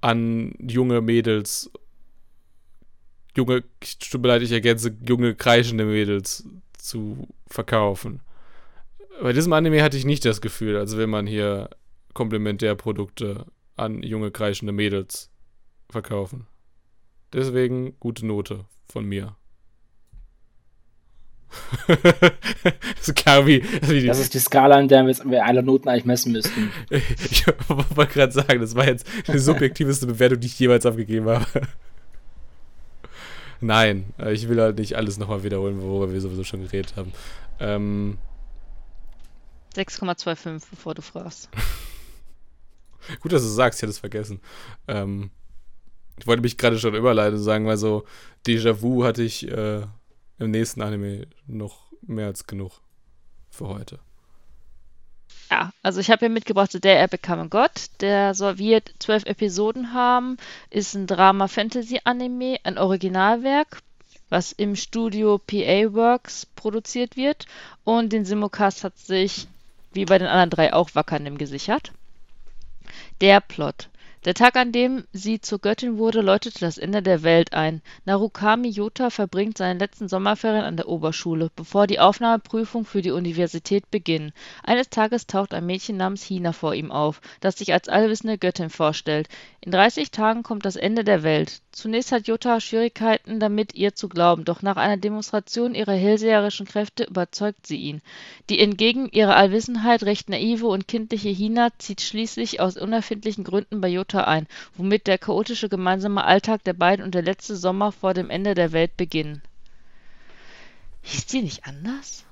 [0.00, 1.70] an junge Mädels,
[3.36, 3.64] junge,
[3.98, 6.46] tut mir leid, ich ergänze, junge kreischende Mädels
[6.78, 8.20] zu verkaufen.
[9.20, 11.70] Bei diesem Anime hatte ich nicht das Gefühl, als will man hier
[12.14, 13.46] Komplementärprodukte
[13.76, 15.30] an junge kreischende Mädels
[15.90, 16.46] verkaufen.
[17.32, 19.36] Deswegen gute Note von mir.
[23.00, 26.32] so klar wie, wie Das ist die Skala, an der wir alle Noten eigentlich messen
[26.32, 26.72] müssten.
[26.90, 31.46] ich wollte gerade sagen, das war jetzt die subjektivste Bewertung, die ich jemals abgegeben habe.
[33.60, 37.12] Nein, ich will halt nicht alles nochmal wiederholen, worüber wir sowieso schon geredet haben.
[37.60, 38.18] Ähm,
[39.76, 41.48] 6,25, bevor du fragst.
[43.20, 44.40] Gut, dass du sagst, ich hätte es vergessen.
[44.86, 45.30] Ähm,
[46.18, 48.04] ich wollte mich gerade schon überleiten sagen, weil so
[48.46, 49.82] Déjà-vu hatte ich äh,
[50.38, 52.80] im nächsten Anime noch mehr als genug
[53.50, 53.98] für heute.
[55.50, 57.70] Ja, also ich habe hier mitgebracht Day I Become a God.
[58.00, 60.38] Der soll wird zwölf Episoden haben,
[60.70, 63.82] ist ein Drama-Fantasy-Anime, ein Originalwerk,
[64.30, 67.44] was im Studio PA Works produziert wird.
[67.84, 69.46] Und den Simulcast hat sich,
[69.92, 71.92] wie bei den anderen drei, auch Wakanim gesichert.
[73.20, 73.88] Der Plot.
[74.24, 77.82] Der Tag, an dem sie zur Göttin wurde, läutete das Ende der Welt ein.
[78.04, 83.90] Narukami Yota verbringt seine letzten Sommerferien an der Oberschule, bevor die Aufnahmeprüfungen für die Universität
[83.90, 84.32] beginnen.
[84.62, 88.70] Eines Tages taucht ein Mädchen namens Hina vor ihm auf, das sich als allwissende Göttin
[88.70, 89.28] vorstellt.
[89.60, 91.60] In 30 Tagen kommt das Ende der Welt.
[91.72, 97.04] Zunächst hat Yota Schwierigkeiten damit, ihr zu glauben, doch nach einer Demonstration ihrer hellseherischen Kräfte
[97.04, 98.02] überzeugt sie ihn.
[98.50, 103.88] Die entgegen ihrer Allwissenheit recht naive und kindliche Hina zieht schließlich aus unerfindlichen Gründen bei
[103.88, 104.46] Yota Mutter ein,
[104.76, 108.72] womit der chaotische gemeinsame Alltag der beiden und der letzte Sommer vor dem Ende der
[108.72, 109.42] Welt beginnen.
[111.02, 112.24] Hieß die nicht anders?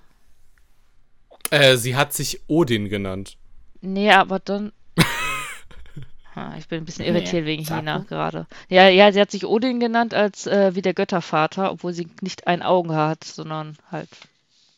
[1.51, 3.37] Äh, sie hat sich Odin genannt.
[3.81, 4.73] Nee, aber dann.
[6.59, 8.47] ich bin ein bisschen irritiert nee, wegen China gerade.
[8.69, 12.47] Ja, ja, sie hat sich Odin genannt als äh, wie der Göttervater, obwohl sie nicht
[12.47, 14.11] ein Auge hat, sondern halt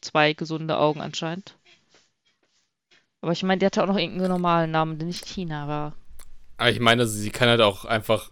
[0.01, 1.55] zwei gesunde Augen anscheinend.
[3.21, 5.93] Aber ich meine, die hatte auch noch irgendeinen normalen Namen, der nicht China war.
[6.63, 8.31] Aber ich meine, sie kann halt auch einfach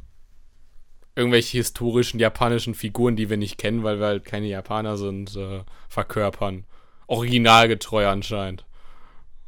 [1.17, 5.65] irgendwelche historischen japanischen Figuren, die wir nicht kennen, weil wir halt keine Japaner sind, äh,
[5.89, 6.65] verkörpern.
[7.09, 8.67] Originalgetreu anscheinend.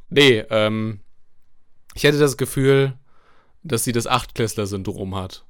[0.09, 0.99] Nee, ähm,
[1.95, 2.99] ich hätte das Gefühl,
[3.63, 5.47] dass sie das Achtklässler-Syndrom hat.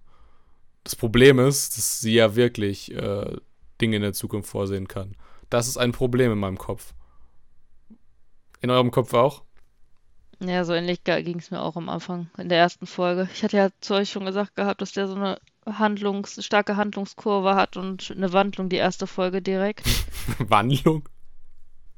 [0.84, 3.38] Das Problem ist, dass sie ja wirklich äh,
[3.80, 5.16] Dinge in der Zukunft vorsehen kann.
[5.48, 6.92] Das ist ein Problem in meinem Kopf.
[8.60, 9.42] In eurem Kopf auch?
[10.44, 13.28] Ja, so ähnlich ging es mir auch am Anfang in der ersten Folge.
[13.32, 17.54] Ich hatte ja zu euch schon gesagt gehabt, dass der so eine Handlungs starke Handlungskurve
[17.54, 19.86] hat und eine Wandlung die erste Folge direkt.
[20.38, 21.08] Wandlung?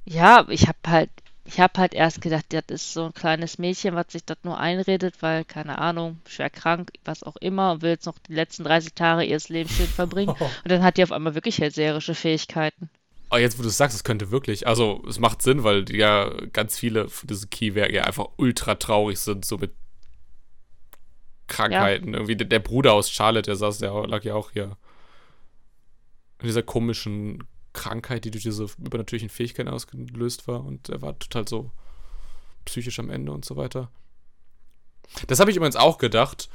[0.05, 1.11] Ja, ich habe halt
[1.47, 4.59] ich habe halt erst gedacht, das ist so ein kleines Mädchen, was sich das nur
[4.59, 8.65] einredet, weil, keine Ahnung, schwer krank, was auch immer, und will jetzt noch die letzten
[8.65, 10.35] 30 Tage ihres Lebens schön verbringen.
[10.41, 10.45] Oh.
[10.65, 12.89] Und dann hat die auf einmal wirklich hellseherische Fähigkeiten.
[13.35, 16.31] Oh, jetzt, wo du es sagst, es könnte wirklich, also es macht Sinn, weil ja
[16.53, 19.73] ganz viele von diesen Keywerke ja einfach ultra traurig sind, so mit
[21.49, 22.13] Krankheiten.
[22.13, 22.15] Ja.
[22.15, 24.77] Irgendwie der, der, Bruder aus Charlotte, der saß, der lag ja auch hier
[26.39, 30.65] in dieser komischen Krankheit, die durch diese übernatürlichen Fähigkeiten ausgelöst war.
[30.65, 31.73] Und er war total so
[32.67, 33.91] psychisch am Ende und so weiter.
[35.27, 36.49] Das habe ich übrigens auch gedacht.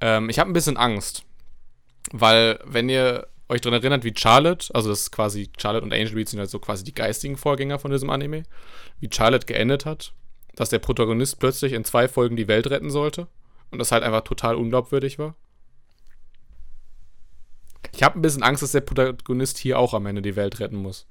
[0.00, 1.24] Ähm, ich habe ein bisschen Angst.
[2.10, 6.14] Weil, wenn ihr euch daran erinnert, wie Charlotte, also das ist quasi Charlotte und Angel
[6.14, 8.42] Reed sind halt so quasi die geistigen Vorgänger von diesem Anime,
[9.00, 10.12] wie Charlotte geendet hat,
[10.54, 13.28] dass der Protagonist plötzlich in zwei Folgen die Welt retten sollte
[13.70, 15.34] und das halt einfach total unglaubwürdig war.
[17.92, 20.76] Ich habe ein bisschen Angst, dass der Protagonist hier auch am Ende die Welt retten
[20.76, 21.06] muss.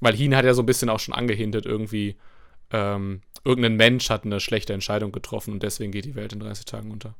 [0.00, 2.16] Weil Hien hat ja so ein bisschen auch schon angehintet, irgendwie,
[2.70, 6.64] ähm, irgendein Mensch hat eine schlechte Entscheidung getroffen und deswegen geht die Welt in 30
[6.64, 7.14] Tagen unter.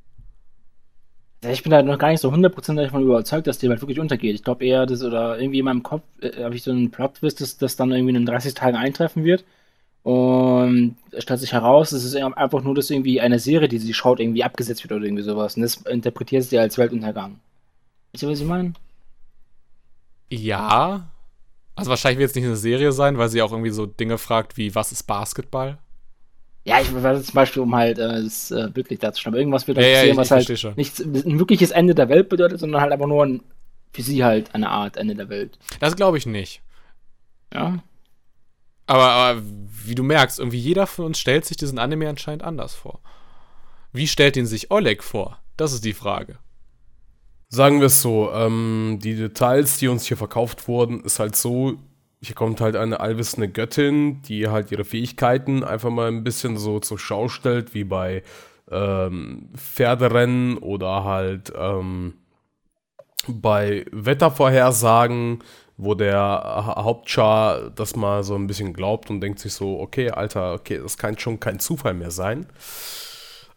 [1.51, 4.35] Ich bin da noch gar nicht so hundertprozentig davon überzeugt, dass die Welt wirklich untergeht.
[4.35, 7.41] Ich glaube eher, dass, oder irgendwie in meinem Kopf äh, habe ich so einen Plot-Twist,
[7.41, 9.45] dass das dann irgendwie in 30 Tagen eintreffen wird.
[10.03, 13.95] Und es stellt sich heraus, es ist einfach nur, dass irgendwie eine Serie, die sie
[13.95, 15.57] schaut, irgendwie abgesetzt wird oder irgendwie sowas.
[15.57, 17.41] Und das interpretiert sie als Weltuntergang.
[18.13, 18.75] Wisst ihr, was ich meine?
[20.31, 21.11] Ja.
[21.75, 24.57] Also wahrscheinlich wird es nicht eine Serie sein, weil sie auch irgendwie so Dinge fragt
[24.57, 25.79] wie, was ist Basketball?
[26.65, 29.37] Ja, ich weiß zum Beispiel, um halt äh, das äh, bildlich darzustellen.
[29.37, 32.81] Irgendwas wird ja, passieren, ja, was halt nicht ein wirkliches Ende der Welt bedeutet, sondern
[32.81, 33.43] halt aber nur ein,
[33.93, 35.59] für sie halt eine Art Ende der Welt.
[35.81, 36.63] Das glaube ich nicht.
[37.53, 37.83] Ja.
[38.87, 39.43] Aber, aber
[39.85, 43.01] wie du merkst, irgendwie jeder von uns stellt sich diesen Anime anscheinend anders vor.
[43.93, 45.39] Wie stellt ihn sich Oleg vor?
[45.57, 46.39] Das ist die Frage.
[47.49, 51.79] Sagen wir es so, ähm, die Details, die uns hier verkauft wurden, ist halt so,
[52.25, 56.81] hier kommt halt eine allwissende Göttin, die halt ihre Fähigkeiten einfach mal ein bisschen so
[56.81, 58.23] zur Schau stellt, wie bei
[58.71, 62.15] ähm, Pferderennen oder halt ähm,
[63.29, 65.45] bei Wettervorhersagen,
[65.77, 70.55] wo der Hauptchar das mal so ein bisschen glaubt und denkt sich so, okay, Alter,
[70.55, 72.47] okay, das kann schon kein Zufall mehr sein.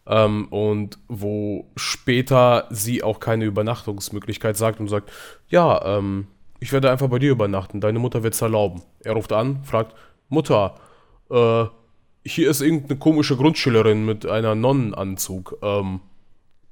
[0.06, 5.10] Ähm, und wo später sie auch keine Übernachtungsmöglichkeit sagt und sagt,
[5.48, 6.26] ja, ähm,
[6.60, 8.82] ich werde einfach bei dir übernachten, deine Mutter wird es erlauben.
[9.00, 9.94] Er ruft an, fragt,
[10.28, 10.74] Mutter,
[11.30, 11.64] äh,
[12.24, 16.00] hier ist irgendeine komische Grundschülerin mit einer Nonnenanzug, ähm,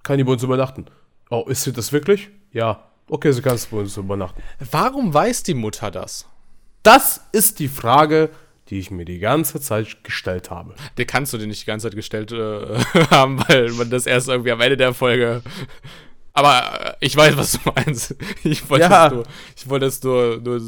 [0.02, 0.86] kann die bei uns übernachten?
[1.30, 2.30] Oh, ist sie das wirklich?
[2.52, 2.84] Ja.
[3.08, 4.40] Okay, sie kann bei uns übernachten.
[4.70, 6.26] Warum weiß die Mutter das?
[6.82, 8.30] Das ist die Frage,
[8.68, 10.74] die ich mir die ganze Zeit gestellt habe.
[10.96, 12.78] Der kannst du dir nicht die ganze Zeit gestellt äh,
[13.10, 15.42] haben, weil man das erst irgendwie am Ende der Folge.
[16.36, 18.14] Aber äh, ich weiß, was du meinst.
[18.44, 19.10] Ich wollte ja.
[19.10, 19.24] nur,
[19.56, 20.60] ich wollte es nur, nur.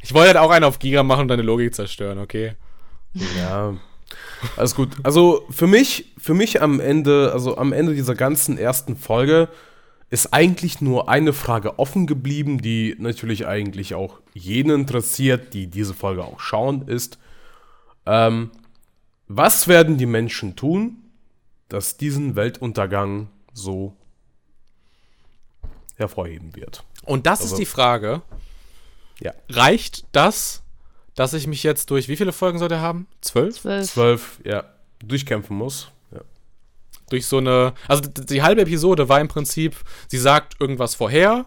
[0.00, 2.54] Ich wollte halt auch einen auf Giga machen und deine Logik zerstören, okay?
[3.36, 3.74] Ja.
[4.56, 4.90] Alles gut.
[5.02, 9.48] Also für mich, für mich am Ende, also am Ende dieser ganzen ersten Folge
[10.08, 15.94] ist eigentlich nur eine Frage offen geblieben, die natürlich eigentlich auch jeden interessiert, die diese
[15.94, 17.18] Folge auch schauen, ist,
[18.06, 18.50] ähm,
[19.26, 21.02] was werden die Menschen tun,
[21.68, 23.28] dass diesen Weltuntergang
[23.58, 23.96] so
[25.96, 26.84] hervorheben wird?
[27.04, 28.22] Und das also, ist die Frage.
[29.20, 29.32] Ja.
[29.48, 30.62] Reicht das,
[31.14, 33.08] dass ich mich jetzt durch wie viele Folgen soll der haben?
[33.20, 33.60] Zwölf?
[33.60, 34.64] Zwölf, Zwölf ja.
[35.00, 35.90] Durchkämpfen muss
[37.10, 37.74] durch so eine.
[37.86, 39.76] Also die halbe Episode war im Prinzip,
[40.08, 41.46] sie sagt irgendwas vorher,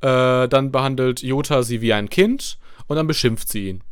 [0.00, 3.84] äh, dann behandelt Jota sie wie ein Kind und dann beschimpft sie ihn.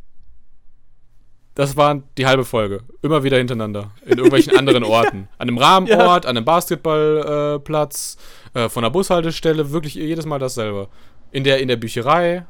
[1.55, 2.81] Das war die halbe Folge.
[3.01, 3.91] Immer wieder hintereinander.
[4.05, 5.27] In irgendwelchen anderen Orten.
[5.37, 6.29] An einem Rahmenort, ja.
[6.29, 8.17] an einem Basketballplatz,
[8.53, 10.87] äh, von der Bushaltestelle, wirklich jedes Mal dasselbe.
[11.31, 12.45] In der, in der Bücherei,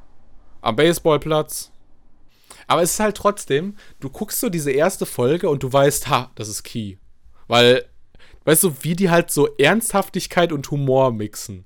[0.62, 1.72] am Baseballplatz.
[2.68, 6.32] Aber es ist halt trotzdem, du guckst so diese erste Folge und du weißt, ha,
[6.36, 6.98] das ist Key.
[7.48, 7.86] Weil
[8.46, 11.66] weißt du, wie die halt so Ernsthaftigkeit und Humor mixen.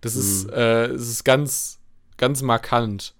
[0.00, 0.20] Das mhm.
[0.20, 1.78] ist, äh, das ist ganz,
[2.16, 3.14] ganz markant.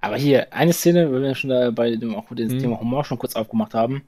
[0.00, 2.58] Aber hier, eine Szene, weil wir schon da bei dem, auch das mhm.
[2.58, 4.02] Thema Humor schon kurz aufgemacht haben,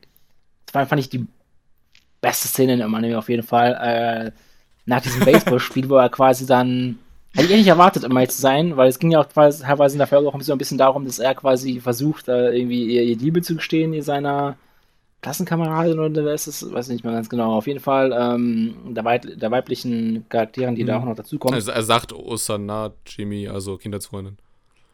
[0.66, 1.26] das war, fand ich die
[2.20, 3.74] beste Szene im Anime auf jeden Fall.
[3.74, 4.32] Äh,
[4.86, 6.99] nach diesem Baseballspiel, wo er quasi dann.
[7.32, 9.99] Hätte ich nicht erwartet, um mal zu sein, weil es ging ja auch teilweise in
[9.99, 13.55] der Folge auch ein bisschen darum, dass er quasi versucht, irgendwie ihr, ihr Liebe zu
[13.55, 14.57] gestehen, ihr seiner
[15.22, 16.72] Klassenkameradin oder wer ist es?
[16.72, 17.55] Weiß nicht mehr ganz genau.
[17.55, 20.88] Auf jeden Fall ähm, der, Weib der, weiblichen Charakteren, die mhm.
[20.88, 21.55] da auch noch dazukommen.
[21.55, 24.38] Also er sagt Osana Jimmy, also Kindheitsfreundin.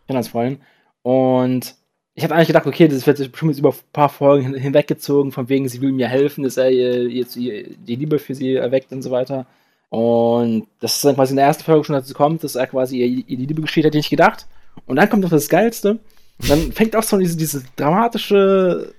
[0.07, 0.61] Kindheitsfreundin.
[1.07, 1.77] Und
[2.15, 5.49] ich habe eigentlich gedacht, okay, das wird bestimmt jetzt über ein paar Folgen hinweggezogen, von
[5.49, 9.13] wegen, sie will mir helfen, dass er jetzt die Liebe für sie erweckt und so
[9.13, 9.47] weiter.
[9.89, 12.99] Und das ist dann quasi in der ersten Folge schon dazu kommt, dass er quasi
[12.99, 14.49] ihr, ihr die Liebe gesteht, hätte ich nicht gedacht.
[14.87, 16.01] Und dann kommt noch das Geilste.
[16.49, 18.93] dann fängt auch so diese, diese dramatische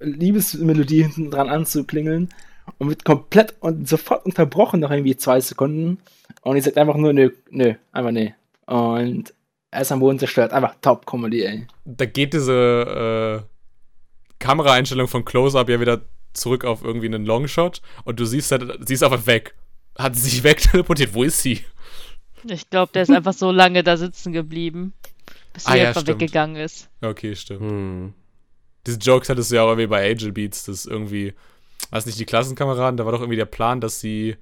[0.00, 2.30] Liebesmelodie hinten dran an zu klingeln
[2.78, 5.98] und wird komplett und sofort unterbrochen nach irgendwie zwei Sekunden.
[6.40, 8.32] Und ich sagt einfach nur, nö, nö, einfach nee.
[8.64, 9.34] Und
[9.76, 10.52] er ist am Boden zerstört.
[10.52, 11.66] Einfach Top-Comedy, ey.
[11.84, 13.46] Da geht diese äh,
[14.38, 16.00] Kameraeinstellung von Close-Up ja wieder
[16.32, 19.54] zurück auf irgendwie einen Longshot und du siehst, sie ist einfach weg.
[19.98, 21.12] Hat sie sich wegteleportiert?
[21.12, 21.62] Wo ist sie?
[22.44, 24.94] Ich glaube, der ist einfach so lange da sitzen geblieben,
[25.52, 26.88] bis sie ah, ja, einfach weggegangen ist.
[27.02, 27.60] Okay, stimmt.
[27.60, 28.14] Hm.
[28.86, 31.34] Diese Jokes hattest du ja auch irgendwie bei Angel Beats, das irgendwie,
[31.90, 34.36] weiß nicht, die Klassenkameraden, da war doch irgendwie der Plan, dass sie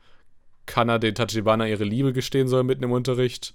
[0.66, 3.55] Kana den Tachibana ihre Liebe gestehen soll mitten im Unterricht,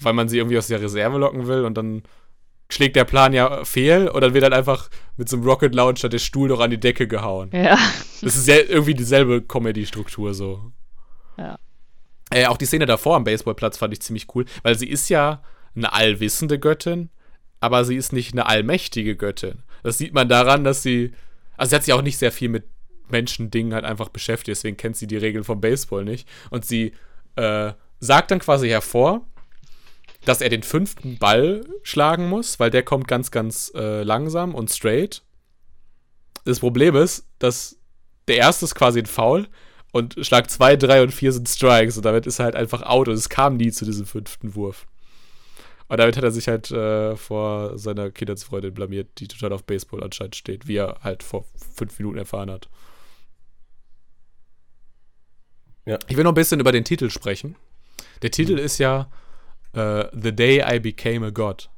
[0.00, 2.02] weil man sie irgendwie aus der Reserve locken will und dann
[2.70, 6.08] schlägt der Plan ja fehl und dann wird halt einfach mit so einem Rocket Launcher
[6.08, 7.50] der Stuhl doch an die Decke gehauen.
[7.52, 7.78] Ja.
[8.20, 10.72] Das ist ja irgendwie dieselbe Comedy-Struktur so.
[11.38, 11.58] Ja.
[12.30, 15.42] Äh, auch die Szene davor am Baseballplatz fand ich ziemlich cool, weil sie ist ja
[15.74, 17.10] eine allwissende Göttin,
[17.60, 19.62] aber sie ist nicht eine allmächtige Göttin.
[19.82, 21.12] Das sieht man daran, dass sie,
[21.56, 22.64] also sie hat sich auch nicht sehr viel mit
[23.08, 26.28] Menschendingen halt einfach beschäftigt, deswegen kennt sie die Regeln vom Baseball nicht.
[26.50, 26.92] Und sie
[27.36, 29.26] äh, sagt dann quasi hervor,
[30.24, 34.70] dass er den fünften Ball schlagen muss, weil der kommt ganz, ganz äh, langsam und
[34.70, 35.22] straight.
[36.44, 37.78] Das Problem ist, dass
[38.26, 39.48] der erste ist quasi ein Foul
[39.92, 43.08] und Schlag 2, 3 und 4 sind Strikes und damit ist er halt einfach out
[43.08, 44.86] und es kam nie zu diesem fünften Wurf.
[45.88, 50.04] Und damit hat er sich halt äh, vor seiner Kindheitsfreundin blamiert, die total auf Baseball
[50.04, 52.68] anscheinend steht, wie er halt vor fünf Minuten erfahren hat.
[55.86, 55.98] Ja.
[56.06, 57.56] Ich will noch ein bisschen über den Titel sprechen.
[58.20, 58.58] Der Titel mhm.
[58.58, 59.10] ist ja
[59.78, 61.70] uh, The Day I Became a God.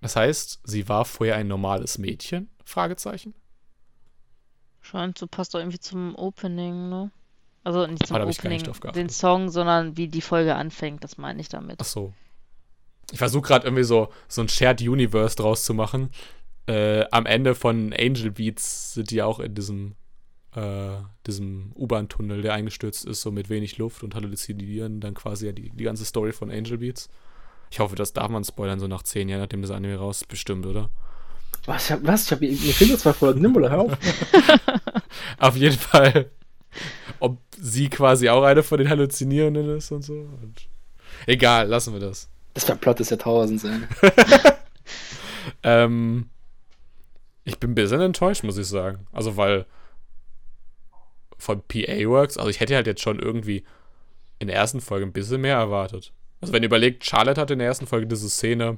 [0.00, 2.48] Das heißt, sie war vorher ein normales Mädchen?
[2.64, 3.34] Fragezeichen.
[4.80, 7.10] Scheint so passt doch irgendwie zum Opening, ne?
[7.64, 8.62] Also nicht zum ah, Opening,
[8.94, 11.78] den Song, sondern wie die Folge anfängt, das meine ich damit.
[11.80, 12.14] Ach so.
[13.10, 16.10] Ich versuche gerade irgendwie so, so ein Shared Universe draus zu machen.
[16.66, 19.96] Äh, am Ende von Angel Beats sind die auch in diesem
[20.56, 20.96] äh,
[21.26, 25.70] diesem U-Bahn-Tunnel, der eingestürzt ist, so mit wenig Luft und halluzinieren dann quasi ja die,
[25.70, 27.10] die ganze Story von Angel Beats.
[27.70, 30.28] Ich hoffe, das darf man spoilern, so nach zehn Jahren, nachdem das Anime raus ist,
[30.28, 30.88] bestimmt, oder?
[31.66, 31.86] Was?
[31.86, 32.24] Ich hab, was?
[32.24, 33.42] Ich hab, mir fehlen zwei Folgen.
[33.42, 33.98] Nimm oder hör auf.
[35.38, 36.30] auf jeden Fall.
[37.18, 40.14] Ob sie quasi auch eine von den Halluzinierenden ist und so.
[40.14, 40.68] Und
[41.26, 42.30] egal, lassen wir das.
[42.54, 43.80] Das wäre Plot des Jahrtausends, ey.
[45.62, 46.30] ähm,
[47.44, 49.06] ich bin ein bisschen enttäuscht, muss ich sagen.
[49.12, 49.66] Also, weil
[51.38, 52.38] von PA Works.
[52.38, 53.64] Also ich hätte halt jetzt schon irgendwie
[54.38, 56.12] in der ersten Folge ein bisschen mehr erwartet.
[56.40, 58.76] Also wenn ihr überlegt, Charlotte hatte in der ersten Folge diese Szene,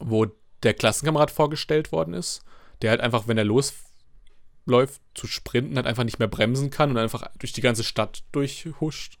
[0.00, 0.26] wo
[0.62, 2.42] der Klassenkamerad vorgestellt worden ist,
[2.82, 6.98] der halt einfach, wenn er losläuft zu sprinten, halt einfach nicht mehr bremsen kann und
[6.98, 9.18] einfach durch die ganze Stadt durchhuscht.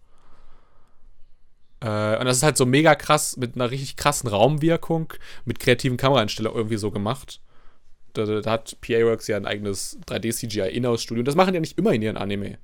[1.80, 5.12] Äh, und das ist halt so mega krass, mit einer richtig krassen Raumwirkung,
[5.44, 7.40] mit kreativen Kameraeinstellungen irgendwie so gemacht.
[8.12, 11.20] Da, da hat PA Works ja ein eigenes 3D-CGI-Inhouse-Studio.
[11.20, 12.58] Und das machen ja nicht immer in ihren Anime.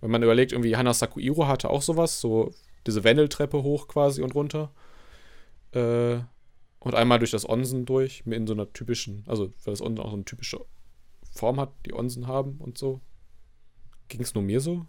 [0.00, 2.52] Wenn man überlegt, irgendwie Hana Sakuiro hatte auch sowas, so
[2.86, 4.70] diese Wendeltreppe hoch quasi und runter.
[5.72, 6.18] Äh,
[6.80, 10.10] und einmal durch das Onsen durch, in so einer typischen, also weil das Onsen auch
[10.10, 10.60] so eine typische
[11.32, 13.00] Form hat, die Onsen haben und so.
[14.08, 14.86] Ging es nur mir so?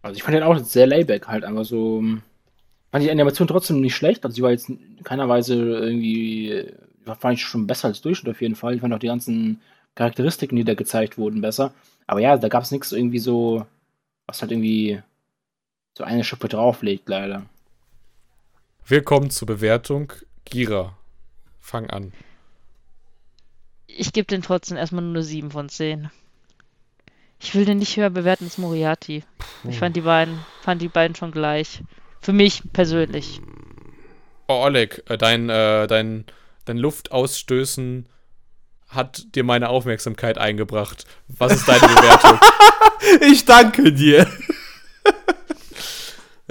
[0.00, 1.98] Also ich fand den auch sehr layback halt, aber so.
[1.98, 2.22] Ähm,
[2.90, 4.24] fand die Animation trotzdem nicht schlecht.
[4.24, 6.66] Also sie war jetzt in keiner Weise irgendwie
[7.18, 8.74] fand ich schon besser als Durchschnitt auf jeden Fall.
[8.74, 9.60] Ich fand auch die ganzen
[9.94, 11.72] Charakteristiken, die da gezeigt wurden, besser.
[12.06, 13.66] Aber ja, da gab es nichts irgendwie so,
[14.26, 15.02] was halt irgendwie
[15.96, 17.44] so eine Schippe drauflegt, leider.
[18.86, 20.12] Willkommen zur Bewertung.
[20.44, 20.96] Gira,
[21.60, 22.12] fang an.
[23.86, 26.10] Ich gebe den trotzdem erstmal nur eine 7 von 10.
[27.38, 29.24] Ich will den nicht höher bewerten als Moriarty.
[29.68, 31.82] Ich fand die beiden, fand die beiden schon gleich.
[32.20, 33.40] Für mich persönlich.
[34.48, 36.24] Oh, Oleg, äh, dein, äh, dein
[36.64, 38.08] dein Luftausstößen
[38.88, 41.06] hat dir meine Aufmerksamkeit eingebracht.
[41.28, 42.38] Was ist deine Bewertung?
[43.32, 44.26] ich danke dir.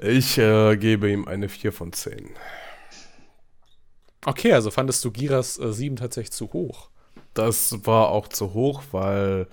[0.01, 2.32] ich äh, gebe ihm eine 4 von 10.
[4.26, 6.89] Okay, also fandest du Giras äh, 7 tatsächlich zu hoch?
[7.34, 9.47] Das war auch zu hoch, weil.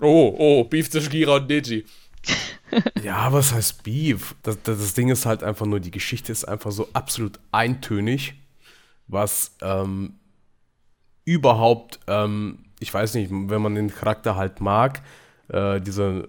[0.00, 1.84] Oh, oh, Beef zwischen Gira und Neji.
[3.02, 4.34] ja, was heißt Beef?
[4.42, 8.34] Das, das, das Ding ist halt einfach nur, die Geschichte ist einfach so absolut eintönig
[9.10, 10.14] was ähm,
[11.24, 15.02] überhaupt, ähm, ich weiß nicht, wenn man den Charakter halt mag,
[15.48, 16.24] äh, dieser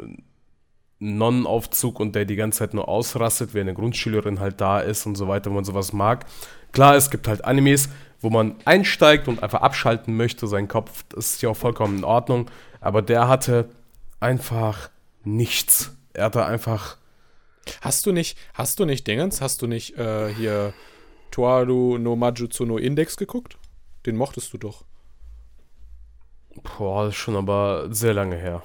[0.99, 5.15] Nonnenaufzug und der die ganze Zeit nur ausrastet, wenn eine Grundschülerin halt da ist und
[5.15, 6.25] so weiter, wenn man sowas mag.
[6.71, 11.33] Klar, es gibt halt Animes, wo man einsteigt und einfach abschalten möchte, seinen Kopf, das
[11.33, 13.69] ist ja auch vollkommen in Ordnung, aber der hatte
[14.19, 14.89] einfach
[15.23, 15.91] nichts.
[16.13, 16.97] Er hatte einfach.
[17.81, 20.73] Hast du nicht, hast du nicht Dingens, hast du nicht äh, hier
[21.31, 23.57] Toaru no Majutsu no Index geguckt?
[24.05, 24.83] Den mochtest du doch.
[26.77, 28.63] Boah, das ist schon aber sehr lange her.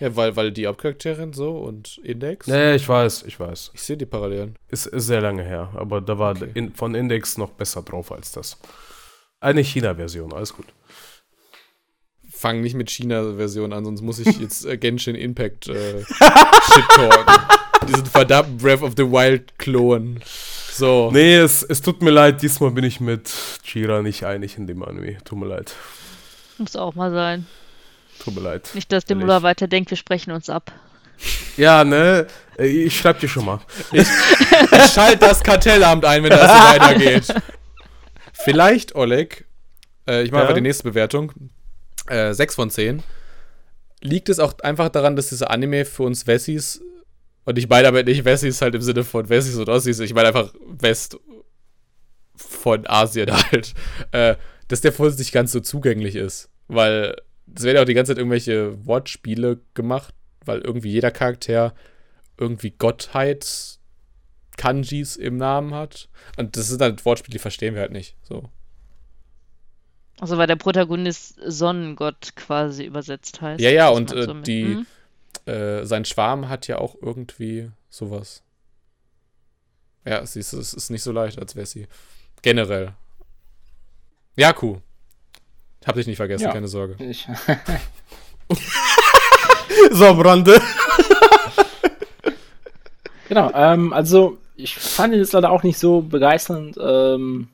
[0.00, 2.46] Ja, weil, weil die Hauptcharakterin so und Index.
[2.46, 3.70] Nee, ich weiß, ich weiß.
[3.74, 4.56] Ich sehe die Parallelen.
[4.68, 6.50] Ist, ist sehr lange her, aber da war okay.
[6.54, 8.58] in, von Index noch besser drauf als das.
[9.40, 10.66] Eine China-Version, alles gut.
[12.28, 17.56] Fang nicht mit China-Version an, sonst muss ich jetzt äh, Genshin Impact äh, shit talken.
[17.88, 20.20] Diesen verdammten Breath of the Wild Klon.
[20.76, 21.10] So.
[21.12, 23.30] Nee, es, es tut mir leid, diesmal bin ich mit
[23.62, 25.18] Chira nicht einig in dem Anime.
[25.24, 25.72] Tut mir leid.
[26.58, 27.46] Muss auch mal sein.
[28.18, 28.70] Tut mir leid.
[28.74, 30.72] Nicht, dass der Muller weiter denkt, wir sprechen uns ab.
[31.56, 32.26] Ja, ne?
[32.58, 33.60] Ich schreib dir schon mal.
[33.92, 34.08] Ich,
[34.72, 37.34] ich schalte das Kartellamt ein, wenn das so weitergeht.
[38.32, 39.46] Vielleicht, Oleg,
[40.08, 40.42] äh, ich mache ja.
[40.42, 41.32] einfach die nächste Bewertung.
[42.08, 43.02] Äh, 6 von 10.
[44.00, 46.82] Liegt es auch einfach daran, dass dieser Anime für uns Wessis,
[47.44, 50.28] und ich meine damit nicht Wessis halt im Sinne von Wessis und Ossis, ich meine
[50.28, 51.18] einfach West
[52.36, 53.74] von Asien halt,
[54.12, 54.36] äh,
[54.68, 56.50] dass der für uns nicht ganz so zugänglich ist.
[56.68, 57.16] Weil
[57.54, 60.14] es werden ja auch die ganze Zeit irgendwelche Wortspiele gemacht,
[60.44, 61.74] weil irgendwie jeder Charakter
[62.38, 63.78] irgendwie Gottheit
[64.56, 66.08] Kanjis im Namen hat.
[66.36, 68.16] Und das sind halt Wortspiele, die verstehen wir halt nicht.
[68.22, 68.48] So.
[70.20, 73.60] Also weil der Protagonist Sonnengott quasi übersetzt heißt.
[73.60, 74.86] Ja, ja, und äh, so die, hm?
[75.46, 78.42] Äh, sein Schwarm hat ja auch irgendwie sowas.
[80.04, 81.86] Ja, siehst du, es ist nicht so leicht, als wäre sie.
[82.42, 82.92] Generell.
[84.36, 84.82] Ja, cool.
[85.86, 86.52] Hab dich nicht vergessen, ja.
[86.52, 87.02] keine Sorge.
[87.04, 87.26] Ich.
[89.90, 90.60] so am Rande.
[93.28, 96.78] genau, ähm, also ich fand ihn jetzt leider auch nicht so begeisternd.
[96.80, 97.48] Ähm,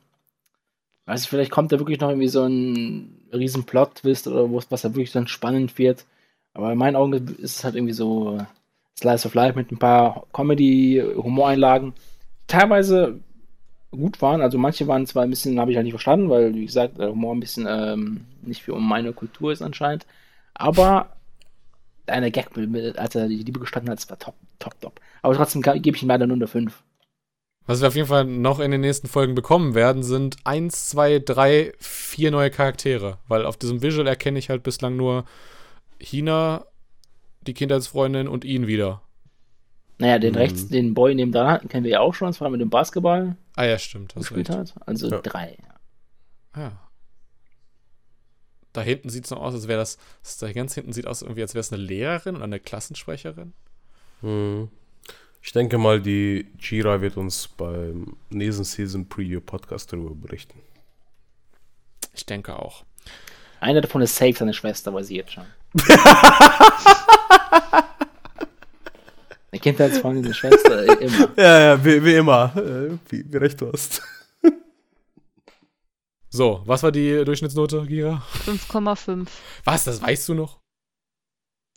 [1.07, 4.91] weiß ich, vielleicht kommt da wirklich noch irgendwie so ein riesen Plot-Twist oder was da
[4.91, 6.05] wirklich dann spannend wird.
[6.55, 8.39] Aber in meinen Augen ist es halt irgendwie so
[8.99, 11.95] Slice of Life mit ein paar Comedy-Humoreinlagen.
[12.47, 13.21] Teilweise
[13.91, 14.41] gut waren.
[14.41, 17.11] Also manche waren zwar ein bisschen, habe ich halt nicht verstanden, weil, wie gesagt, der
[17.11, 20.07] Humor ein bisschen ähm, nicht für meine Kultur ist anscheinend.
[20.55, 21.17] Aber
[22.07, 22.51] eine Gag,
[22.97, 25.01] als er die Liebe gestanden hat, war top, top, top.
[25.23, 26.83] Aber trotzdem gebe ich ihm leider nur eine 5.
[27.67, 31.21] Was wir auf jeden Fall noch in den nächsten Folgen bekommen werden, sind 1, 2,
[31.21, 33.19] 3, 4 neue Charaktere.
[33.29, 35.25] Weil auf diesem Visual erkenne ich halt bislang nur
[36.01, 36.67] Hina,
[37.43, 39.03] die Kindheitsfreundin und ihn wieder.
[39.99, 40.39] Naja, den mhm.
[40.39, 43.37] rechts, den Boy neben da kennen wir ja auch schon, das war mit dem Basketball.
[43.55, 44.15] Ah ja, stimmt.
[44.15, 44.75] Gespielt hat.
[44.87, 45.21] Also ja.
[45.21, 45.59] drei.
[46.57, 46.73] Ja.
[48.73, 50.39] Da hinten sieht es noch aus, als wäre das, das.
[50.39, 53.53] Da ganz hinten sieht aus, irgendwie, als wäre es eine Lehrerin oder eine Klassensprecherin.
[54.23, 54.69] Mhm.
[55.43, 60.61] Ich denke mal, die Jira wird uns beim nächsten Season Preview Podcast darüber berichten.
[62.15, 62.85] Ich denke auch.
[63.61, 65.47] Einer davon ist safe seine Schwester, weiß ich jetzt schon.
[69.53, 71.29] Eine Kindheitsfreundin, eine Schwester, äh, immer.
[71.37, 72.53] Ja, ja, wie, wie immer.
[72.57, 74.03] Äh, wie, wie recht du hast.
[76.33, 78.23] So, was war die Durchschnittsnote, Gira?
[78.45, 79.27] 5,5.
[79.65, 80.61] Was, das weißt du noch?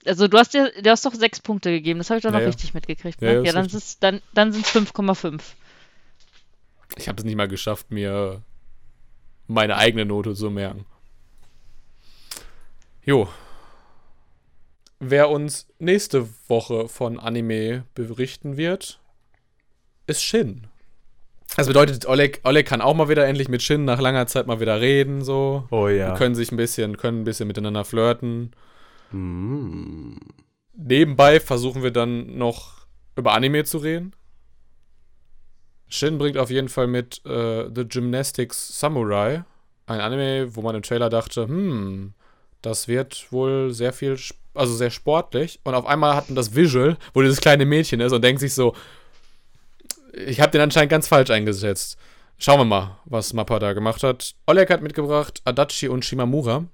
[0.06, 2.40] Also du hast dir, du hast doch sechs Punkte gegeben, das habe ich doch noch
[2.40, 3.20] ja, richtig mitgekriegt.
[3.20, 3.34] Ne?
[3.34, 5.42] Ja, ja, dann, ist, dann, dann sind es 5,5.
[6.98, 8.44] Ich habe es nicht mal geschafft, mir
[9.48, 10.86] meine eigene Note zu merken.
[13.04, 13.28] Jo,
[15.06, 19.02] Wer uns nächste Woche von Anime berichten wird,
[20.08, 20.68] ist Shin.
[21.58, 24.62] Das bedeutet, Oleg, Oleg kann auch mal wieder endlich mit Shin nach langer Zeit mal
[24.62, 25.68] wieder reden, so.
[25.72, 26.12] Oh ja.
[26.12, 28.52] Die können sich ein bisschen, können ein bisschen miteinander flirten.
[29.12, 30.16] Mm.
[30.76, 32.88] Nebenbei versuchen wir dann noch
[33.18, 34.16] über Anime zu reden.
[35.90, 39.44] Shin bringt auf jeden Fall mit äh, The Gymnastics Samurai.
[39.86, 42.14] Ein Anime, wo man im Trailer dachte, hm,
[42.64, 44.18] das wird wohl sehr viel
[44.54, 45.60] also sehr sportlich.
[45.64, 48.54] Und auf einmal hat man das Visual, wo dieses kleine Mädchen ist und denkt sich
[48.54, 48.76] so,
[50.14, 51.98] ich habe den anscheinend ganz falsch eingesetzt.
[52.38, 54.36] Schauen wir mal, was Mappa da gemacht hat.
[54.48, 56.66] Oleg hat mitgebracht Adachi und Shimamura.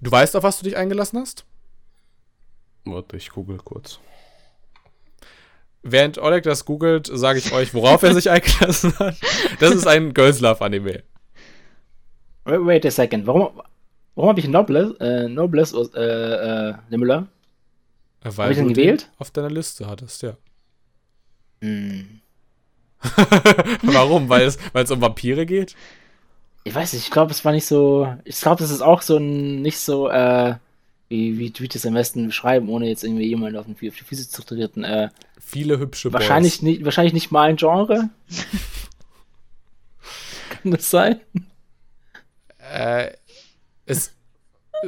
[0.00, 1.44] Du weißt, auf was du dich eingelassen hast?
[2.84, 3.98] Warte, ich google kurz.
[5.82, 9.16] Während Oleg das googelt, sage ich euch, worauf er sich eingelassen hat.
[9.60, 11.02] Das ist ein Girls Love Anime.
[12.44, 13.26] Wait a second.
[13.26, 13.60] Warum,
[14.14, 17.28] Warum habe ich Nobles, äh, Nobles äh, äh, Nimmler?
[18.24, 19.10] Habe ich den gewählt?
[19.18, 20.36] Auf deiner Liste hattest, ja.
[21.60, 22.20] Hm.
[23.82, 24.28] Warum?
[24.28, 25.74] Weil es, weil es um Vampire geht?
[26.64, 28.16] Ich weiß nicht, ich glaube, es war nicht so.
[28.24, 30.54] Ich glaube, das ist auch so ein nicht so, äh,
[31.08, 34.30] wie, wie Tweets am besten beschreiben, ohne jetzt irgendwie jemanden auf, den, auf die Füße
[34.30, 34.84] zu treten.
[34.84, 36.62] Äh, Viele hübsche wahrscheinlich Boys.
[36.62, 38.08] Nicht, wahrscheinlich nicht mal ein Genre.
[40.50, 41.20] Kann das sein?
[42.58, 43.10] Äh,
[43.86, 44.16] es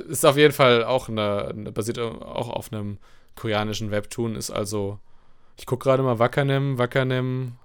[0.08, 2.98] ist auf jeden Fall auch eine, eine basiert auch auf einem
[3.34, 4.98] koreanischen Webtoon, ist also,
[5.56, 7.56] ich gucke gerade mal Wakanem, Wakanem,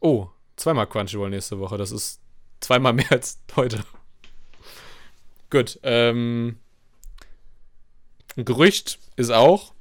[0.00, 2.20] oh, zweimal Crunchyroll nächste Woche, das ist
[2.60, 3.84] zweimal mehr als heute.
[5.50, 6.58] Gut, ähm,
[8.36, 9.74] ein Gerücht ist auch,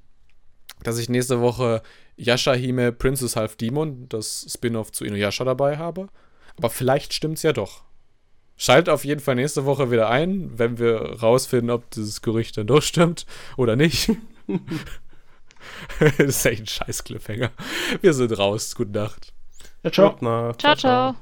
[0.84, 1.82] dass ich nächste Woche
[2.18, 6.10] Yashahime Princess Half Demon, das Spin-off zu Inuyasha dabei habe.
[6.58, 7.84] Aber vielleicht stimmt's ja doch.
[8.62, 12.68] Schaltet auf jeden Fall nächste Woche wieder ein, wenn wir rausfinden, ob dieses Gerücht dann
[12.68, 13.26] durchstimmt
[13.56, 14.12] oder nicht.
[16.00, 17.52] das ist echt ein scheiß Cliffhanger.
[18.02, 18.76] Wir sind raus.
[18.76, 19.32] Gute Nacht.
[19.84, 20.18] Ja, ciao.
[20.20, 20.54] ciao.
[20.58, 20.76] ciao.
[20.76, 21.16] ciao.